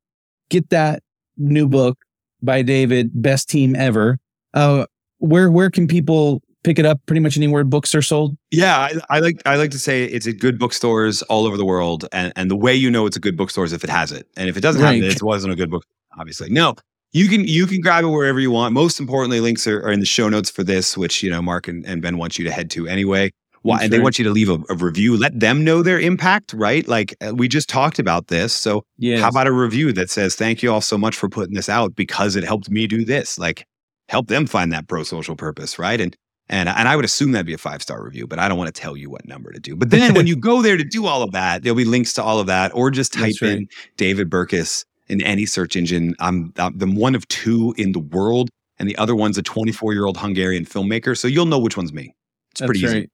get 0.49 0.69
that 0.69 1.01
new 1.37 1.67
book 1.67 1.97
by 2.41 2.61
David, 2.61 3.09
Best 3.13 3.49
Team 3.49 3.75
Ever. 3.75 4.17
Uh, 4.53 4.85
where 5.17 5.49
where 5.51 5.69
can 5.71 5.87
people 5.87 6.41
pick 6.63 6.77
it 6.79 6.85
up? 6.85 6.99
Pretty 7.07 7.19
much 7.21 7.37
anywhere 7.37 7.63
books 7.63 7.93
are 7.95 8.01
sold. 8.01 8.37
Yeah, 8.51 8.77
I, 8.77 8.93
I 9.09 9.19
like 9.19 9.41
I 9.45 9.55
like 9.55 9.71
to 9.71 9.79
say 9.79 10.05
it's 10.05 10.27
at 10.27 10.39
good 10.39 10.59
bookstores 10.59 11.21
all 11.23 11.45
over 11.47 11.57
the 11.57 11.65
world, 11.65 12.07
and 12.11 12.31
and 12.35 12.51
the 12.51 12.55
way 12.55 12.73
you 12.75 12.91
know 12.91 13.05
it's 13.07 13.17
a 13.17 13.19
good 13.19 13.35
bookstore 13.35 13.65
is 13.65 13.73
if 13.73 13.83
it 13.83 13.89
has 13.89 14.11
it, 14.11 14.27
and 14.37 14.47
if 14.47 14.57
it 14.57 14.61
doesn't 14.61 14.81
Right. 14.81 15.01
have 15.01 15.11
it, 15.11 15.15
it 15.15 15.23
wasn't 15.23 15.51
a 15.53 15.55
good 15.55 15.71
book. 15.71 15.83
Obviously, 16.17 16.49
no. 16.49 16.75
You 17.11 17.29
can 17.29 17.45
you 17.45 17.65
can 17.65 17.79
grab 17.79 18.03
it 18.03 18.07
wherever 18.07 18.39
you 18.39 18.51
want. 18.51 18.73
Most 18.73 18.99
importantly, 18.99 19.39
links 19.39 19.65
are, 19.67 19.81
are 19.81 19.91
in 19.91 20.01
the 20.01 20.05
show 20.05 20.27
notes 20.27 20.49
for 20.49 20.63
this, 20.63 20.97
which 20.97 21.23
you 21.23 21.29
know 21.29 21.41
Mark 21.41 21.67
and, 21.67 21.85
and 21.85 22.01
Ben 22.01 22.17
want 22.17 22.37
you 22.37 22.43
to 22.43 22.51
head 22.51 22.69
to 22.71 22.87
anyway. 22.87 23.31
Why, 23.61 23.81
and 23.81 23.91
they 23.91 23.97
want 23.97 24.19
you 24.19 24.25
to 24.25 24.31
leave 24.31 24.49
a, 24.49 24.59
a 24.69 24.75
review. 24.75 25.17
Let 25.17 25.39
them 25.39 25.63
know 25.63 25.81
their 25.81 25.99
impact, 25.99 26.53
right? 26.53 26.87
Like 26.87 27.15
uh, 27.25 27.33
we 27.33 27.47
just 27.47 27.67
talked 27.67 27.97
about 27.97 28.27
this. 28.27 28.53
So 28.53 28.83
Yeah. 28.97 29.21
how 29.21 29.29
about 29.29 29.47
a 29.47 29.51
review 29.51 29.91
that 29.93 30.11
says, 30.11 30.35
"Thank 30.35 30.61
you 30.61 30.71
all 30.71 30.81
so 30.81 30.97
much 30.97 31.15
for 31.15 31.29
putting 31.29 31.55
this 31.55 31.69
out 31.69 31.95
because 31.95 32.35
it 32.35 32.43
helped 32.43 32.69
me 32.69 32.85
do 32.85 33.03
this." 33.05 33.39
Like 33.39 33.65
help 34.09 34.27
them 34.27 34.45
find 34.45 34.71
that 34.71 34.87
pro 34.87 35.03
social 35.03 35.35
purpose, 35.35 35.79
right? 35.79 35.99
And 35.99 36.15
and 36.47 36.69
and 36.69 36.87
I 36.87 36.95
would 36.95 37.05
assume 37.05 37.31
that'd 37.31 37.47
be 37.47 37.53
a 37.53 37.57
five 37.57 37.81
star 37.81 38.03
review, 38.03 38.27
but 38.27 38.39
I 38.39 38.47
don't 38.47 38.57
want 38.57 38.73
to 38.73 38.79
tell 38.79 38.95
you 38.95 39.09
what 39.09 39.25
number 39.25 39.51
to 39.51 39.59
do. 39.59 39.75
But 39.75 39.89
then 39.89 40.13
when 40.13 40.27
you 40.31 40.35
go 40.35 40.61
there 40.61 40.77
to 40.77 40.83
do 40.83 41.07
all 41.07 41.23
of 41.23 41.31
that, 41.31 41.63
there'll 41.63 41.77
be 41.77 41.85
links 41.85 42.13
to 42.13 42.23
all 42.23 42.39
of 42.39 42.47
that, 42.47 42.71
or 42.75 42.91
just 42.91 43.13
type 43.13 43.33
right. 43.41 43.51
in 43.51 43.67
David 43.97 44.29
Burkus 44.29 44.85
in 45.07 45.21
any 45.21 45.45
search 45.45 45.75
engine. 45.75 46.15
I'm, 46.19 46.53
I'm 46.57 46.77
the 46.77 46.87
one 46.87 47.15
of 47.15 47.27
two 47.27 47.73
in 47.77 47.91
the 47.91 47.99
world, 47.99 48.49
and 48.77 48.89
the 48.89 48.97
other 48.97 49.15
one's 49.15 49.37
a 49.37 49.43
24 49.43 49.93
year 49.93 50.05
old 50.05 50.17
Hungarian 50.17 50.65
filmmaker. 50.65 51.17
So 51.17 51.27
you'll 51.27 51.45
know 51.45 51.59
which 51.59 51.77
one's 51.77 51.93
me. 51.93 52.13
It's 52.51 52.61
That's 52.61 52.67
pretty 52.67 53.09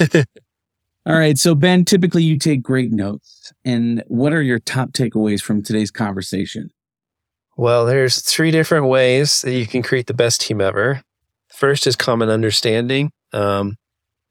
easy. 0.00 0.24
All 1.06 1.16
right. 1.16 1.38
So, 1.38 1.54
Ben, 1.54 1.84
typically 1.84 2.24
you 2.24 2.36
take 2.36 2.62
great 2.62 2.90
notes. 2.90 3.52
And 3.64 4.02
what 4.08 4.32
are 4.32 4.42
your 4.42 4.58
top 4.58 4.90
takeaways 4.90 5.40
from 5.40 5.62
today's 5.62 5.92
conversation? 5.92 6.70
Well, 7.56 7.86
there's 7.86 8.20
three 8.20 8.50
different 8.50 8.86
ways 8.86 9.40
that 9.42 9.54
you 9.54 9.66
can 9.66 9.82
create 9.82 10.08
the 10.08 10.14
best 10.14 10.40
team 10.40 10.60
ever. 10.60 11.02
First 11.54 11.86
is 11.86 11.96
common 11.96 12.28
understanding. 12.28 13.12
Um, 13.32 13.76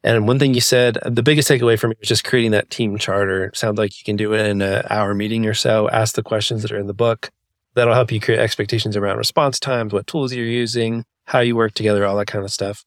and 0.05 0.27
one 0.27 0.37
thing 0.37 0.53
you 0.53 0.61
said, 0.61 0.99
the 1.03 1.23
biggest 1.23 1.49
takeaway 1.49 1.79
for 1.79 1.87
me 1.87 1.95
was 1.99 2.07
just 2.07 2.23
creating 2.23 2.51
that 2.51 2.69
team 2.69 2.95
charter. 2.99 3.49
Sounds 3.55 3.79
like 3.79 3.97
you 3.97 4.03
can 4.03 4.15
do 4.15 4.33
it 4.33 4.45
in 4.45 4.61
an 4.61 4.83
hour 4.87 5.15
meeting 5.15 5.47
or 5.47 5.55
so. 5.55 5.89
Ask 5.89 6.13
the 6.13 6.21
questions 6.21 6.61
that 6.61 6.71
are 6.71 6.77
in 6.77 6.85
the 6.85 6.93
book. 6.93 7.31
That'll 7.73 7.95
help 7.95 8.11
you 8.11 8.19
create 8.19 8.39
expectations 8.39 8.95
around 8.95 9.17
response 9.17 9.59
times, 9.59 9.93
what 9.93 10.05
tools 10.05 10.31
you're 10.31 10.45
using, 10.45 11.05
how 11.25 11.39
you 11.39 11.55
work 11.55 11.73
together, 11.73 12.05
all 12.05 12.17
that 12.17 12.27
kind 12.27 12.45
of 12.45 12.51
stuff. 12.51 12.85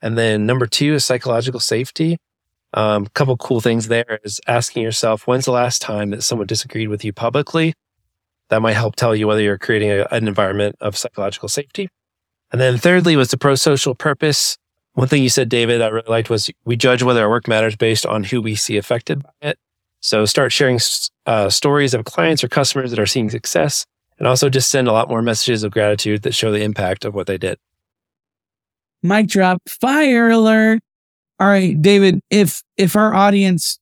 And 0.00 0.16
then 0.16 0.46
number 0.46 0.68
two 0.68 0.94
is 0.94 1.04
psychological 1.04 1.58
safety. 1.58 2.18
A 2.72 2.80
um, 2.80 3.06
couple 3.14 3.36
cool 3.36 3.60
things 3.60 3.88
there 3.88 4.20
is 4.22 4.40
asking 4.46 4.84
yourself, 4.84 5.26
when's 5.26 5.46
the 5.46 5.50
last 5.50 5.82
time 5.82 6.10
that 6.10 6.22
someone 6.22 6.46
disagreed 6.46 6.88
with 6.88 7.04
you 7.04 7.12
publicly? 7.12 7.74
That 8.48 8.62
might 8.62 8.74
help 8.74 8.94
tell 8.94 9.16
you 9.16 9.26
whether 9.26 9.42
you're 9.42 9.58
creating 9.58 9.90
a, 9.90 10.06
an 10.12 10.28
environment 10.28 10.76
of 10.80 10.96
psychological 10.96 11.48
safety. 11.48 11.88
And 12.52 12.60
then 12.60 12.78
thirdly 12.78 13.16
was 13.16 13.32
the 13.32 13.38
pro-social 13.38 13.96
purpose. 13.96 14.56
One 14.94 15.08
thing 15.08 15.22
you 15.22 15.28
said, 15.28 15.48
David, 15.48 15.80
I 15.80 15.88
really 15.88 16.08
liked 16.08 16.30
was 16.30 16.50
we 16.64 16.76
judge 16.76 17.02
whether 17.02 17.22
our 17.22 17.30
work 17.30 17.46
matters 17.46 17.76
based 17.76 18.04
on 18.04 18.24
who 18.24 18.42
we 18.42 18.54
see 18.54 18.76
affected 18.76 19.22
by 19.22 19.30
it. 19.40 19.58
So 20.00 20.24
start 20.24 20.52
sharing 20.52 20.80
uh, 21.26 21.50
stories 21.50 21.94
of 21.94 22.04
clients 22.04 22.42
or 22.42 22.48
customers 22.48 22.90
that 22.90 22.98
are 22.98 23.06
seeing 23.06 23.30
success 23.30 23.86
and 24.18 24.26
also 24.26 24.48
just 24.48 24.70
send 24.70 24.88
a 24.88 24.92
lot 24.92 25.08
more 25.08 25.22
messages 25.22 25.62
of 25.62 25.72
gratitude 25.72 26.22
that 26.22 26.34
show 26.34 26.52
the 26.52 26.62
impact 26.62 27.04
of 27.04 27.14
what 27.14 27.26
they 27.26 27.38
did. 27.38 27.58
Mic 29.02 29.28
drop, 29.28 29.58
fire 29.68 30.30
alert. 30.30 30.80
All 31.38 31.46
right, 31.46 31.80
David, 31.80 32.20
if 32.28 32.62
if 32.76 32.96
our 32.96 33.14
audience 33.14 33.78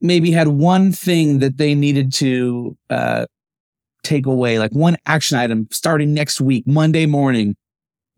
maybe 0.00 0.30
had 0.30 0.48
one 0.48 0.92
thing 0.92 1.40
that 1.40 1.58
they 1.58 1.74
needed 1.74 2.12
to 2.12 2.76
uh, 2.90 3.26
take 4.04 4.26
away, 4.26 4.60
like 4.60 4.72
one 4.72 4.96
action 5.06 5.36
item 5.36 5.66
starting 5.72 6.14
next 6.14 6.40
week, 6.40 6.64
Monday 6.66 7.06
morning, 7.06 7.56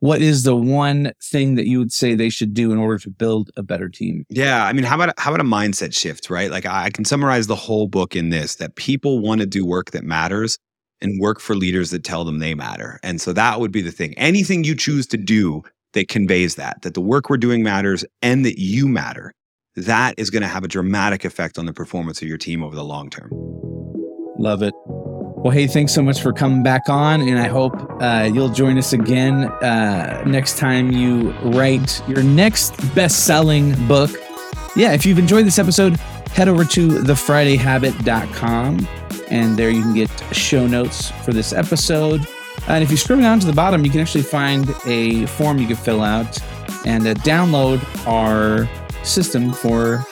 what 0.04 0.20
is 0.20 0.42
the 0.42 0.54
one 0.54 1.12
thing 1.22 1.54
that 1.54 1.66
you 1.66 1.78
would 1.78 1.90
say 1.90 2.14
they 2.14 2.28
should 2.28 2.52
do 2.52 2.72
in 2.72 2.76
order 2.76 2.98
to 2.98 3.08
build 3.08 3.50
a 3.56 3.62
better 3.62 3.88
team? 3.88 4.26
Yeah, 4.28 4.66
I 4.66 4.74
mean, 4.74 4.84
how 4.84 4.96
about 4.96 5.18
how 5.18 5.30
about 5.30 5.40
a 5.40 5.48
mindset 5.48 5.94
shift, 5.94 6.28
right? 6.28 6.50
Like 6.50 6.66
I 6.66 6.90
can 6.90 7.06
summarize 7.06 7.46
the 7.46 7.56
whole 7.56 7.88
book 7.88 8.14
in 8.14 8.28
this: 8.28 8.56
that 8.56 8.76
people 8.76 9.20
want 9.20 9.40
to 9.40 9.46
do 9.46 9.64
work 9.64 9.92
that 9.92 10.04
matters 10.04 10.58
and 11.00 11.18
work 11.22 11.40
for 11.40 11.56
leaders 11.56 11.90
that 11.90 12.04
tell 12.04 12.22
them 12.22 12.38
they 12.38 12.54
matter. 12.54 13.00
And 13.02 13.18
so 13.18 13.32
that 13.32 13.60
would 13.60 13.72
be 13.72 13.80
the 13.80 13.90
thing. 13.90 14.12
Anything 14.18 14.62
you 14.62 14.74
choose 14.74 15.06
to 15.06 15.16
do 15.16 15.62
that 15.94 16.08
conveys 16.08 16.56
that, 16.56 16.82
that 16.82 16.92
the 16.92 17.00
work 17.00 17.30
we're 17.30 17.38
doing 17.38 17.62
matters 17.62 18.04
and 18.20 18.44
that 18.44 18.60
you 18.60 18.86
matter, 18.86 19.32
that 19.74 20.14
is 20.18 20.28
going 20.28 20.42
to 20.42 20.48
have 20.48 20.64
a 20.64 20.68
dramatic 20.68 21.24
effect 21.24 21.58
on 21.58 21.64
the 21.64 21.72
performance 21.72 22.20
of 22.20 22.28
your 22.28 22.38
team 22.38 22.62
over 22.62 22.76
the 22.76 22.84
long 22.84 23.08
term. 23.08 23.30
Love 24.38 24.62
it. 24.62 24.74
Well, 25.44 25.50
hey, 25.50 25.66
thanks 25.66 25.92
so 25.92 26.02
much 26.02 26.22
for 26.22 26.32
coming 26.32 26.62
back 26.62 26.88
on. 26.88 27.20
And 27.20 27.38
I 27.38 27.48
hope 27.48 27.74
uh, 28.00 28.30
you'll 28.32 28.48
join 28.48 28.78
us 28.78 28.94
again 28.94 29.44
uh, 29.44 30.24
next 30.26 30.56
time 30.56 30.90
you 30.90 31.32
write 31.42 32.02
your 32.08 32.22
next 32.22 32.74
best 32.94 33.26
selling 33.26 33.74
book. 33.86 34.10
Yeah, 34.74 34.92
if 34.92 35.04
you've 35.04 35.18
enjoyed 35.18 35.44
this 35.44 35.58
episode, 35.58 35.96
head 36.32 36.48
over 36.48 36.64
to 36.64 36.88
thefridayhabit.com 36.88 38.88
and 39.28 39.56
there 39.58 39.68
you 39.68 39.82
can 39.82 39.92
get 39.92 40.08
show 40.34 40.66
notes 40.66 41.10
for 41.10 41.34
this 41.34 41.52
episode. 41.52 42.26
And 42.66 42.82
if 42.82 42.90
you 42.90 42.96
scroll 42.96 43.20
down 43.20 43.38
to 43.40 43.46
the 43.46 43.52
bottom, 43.52 43.84
you 43.84 43.90
can 43.90 44.00
actually 44.00 44.24
find 44.24 44.74
a 44.86 45.26
form 45.26 45.58
you 45.58 45.66
can 45.66 45.76
fill 45.76 46.02
out 46.02 46.38
and 46.86 47.06
uh, 47.06 47.12
download 47.16 47.84
our 48.06 48.66
system 49.04 49.52
for 49.52 50.06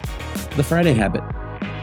the 0.57 0.62
Friday 0.62 0.92
Habit. 0.92 1.23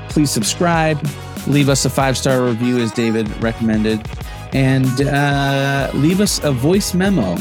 Please 0.09 0.29
subscribe, 0.29 1.03
leave 1.49 1.67
us 1.67 1.83
a 1.85 1.89
five 1.89 2.17
star 2.17 2.43
review 2.45 2.77
as 2.77 2.91
David 2.91 3.27
recommended, 3.41 4.07
and 4.53 5.01
uh, 5.01 5.91
leave 5.93 6.21
us 6.21 6.41
a 6.43 6.51
voice 6.51 6.93
memo 6.93 7.35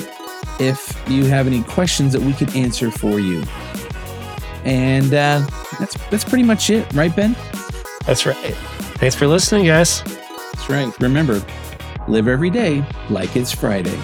if 0.58 1.00
you 1.08 1.26
have 1.26 1.46
any 1.46 1.62
questions 1.62 2.12
that 2.12 2.22
we 2.22 2.32
can 2.32 2.48
answer 2.56 2.90
for 2.90 3.20
you. 3.20 3.42
And 4.64 5.14
uh, 5.14 5.46
that's 5.78 5.94
that's 6.10 6.24
pretty 6.24 6.44
much 6.44 6.70
it, 6.70 6.92
right, 6.92 7.14
Ben? 7.14 7.36
That's 8.06 8.26
right. 8.26 8.54
Thanks 8.96 9.14
for 9.14 9.26
listening, 9.26 9.66
guys. 9.66 10.02
That's 10.02 10.68
right. 10.68 10.92
Remember, 10.98 11.44
live 12.08 12.26
every 12.26 12.50
day 12.50 12.84
like 13.10 13.36
it's 13.36 13.52
Friday. 13.52 13.98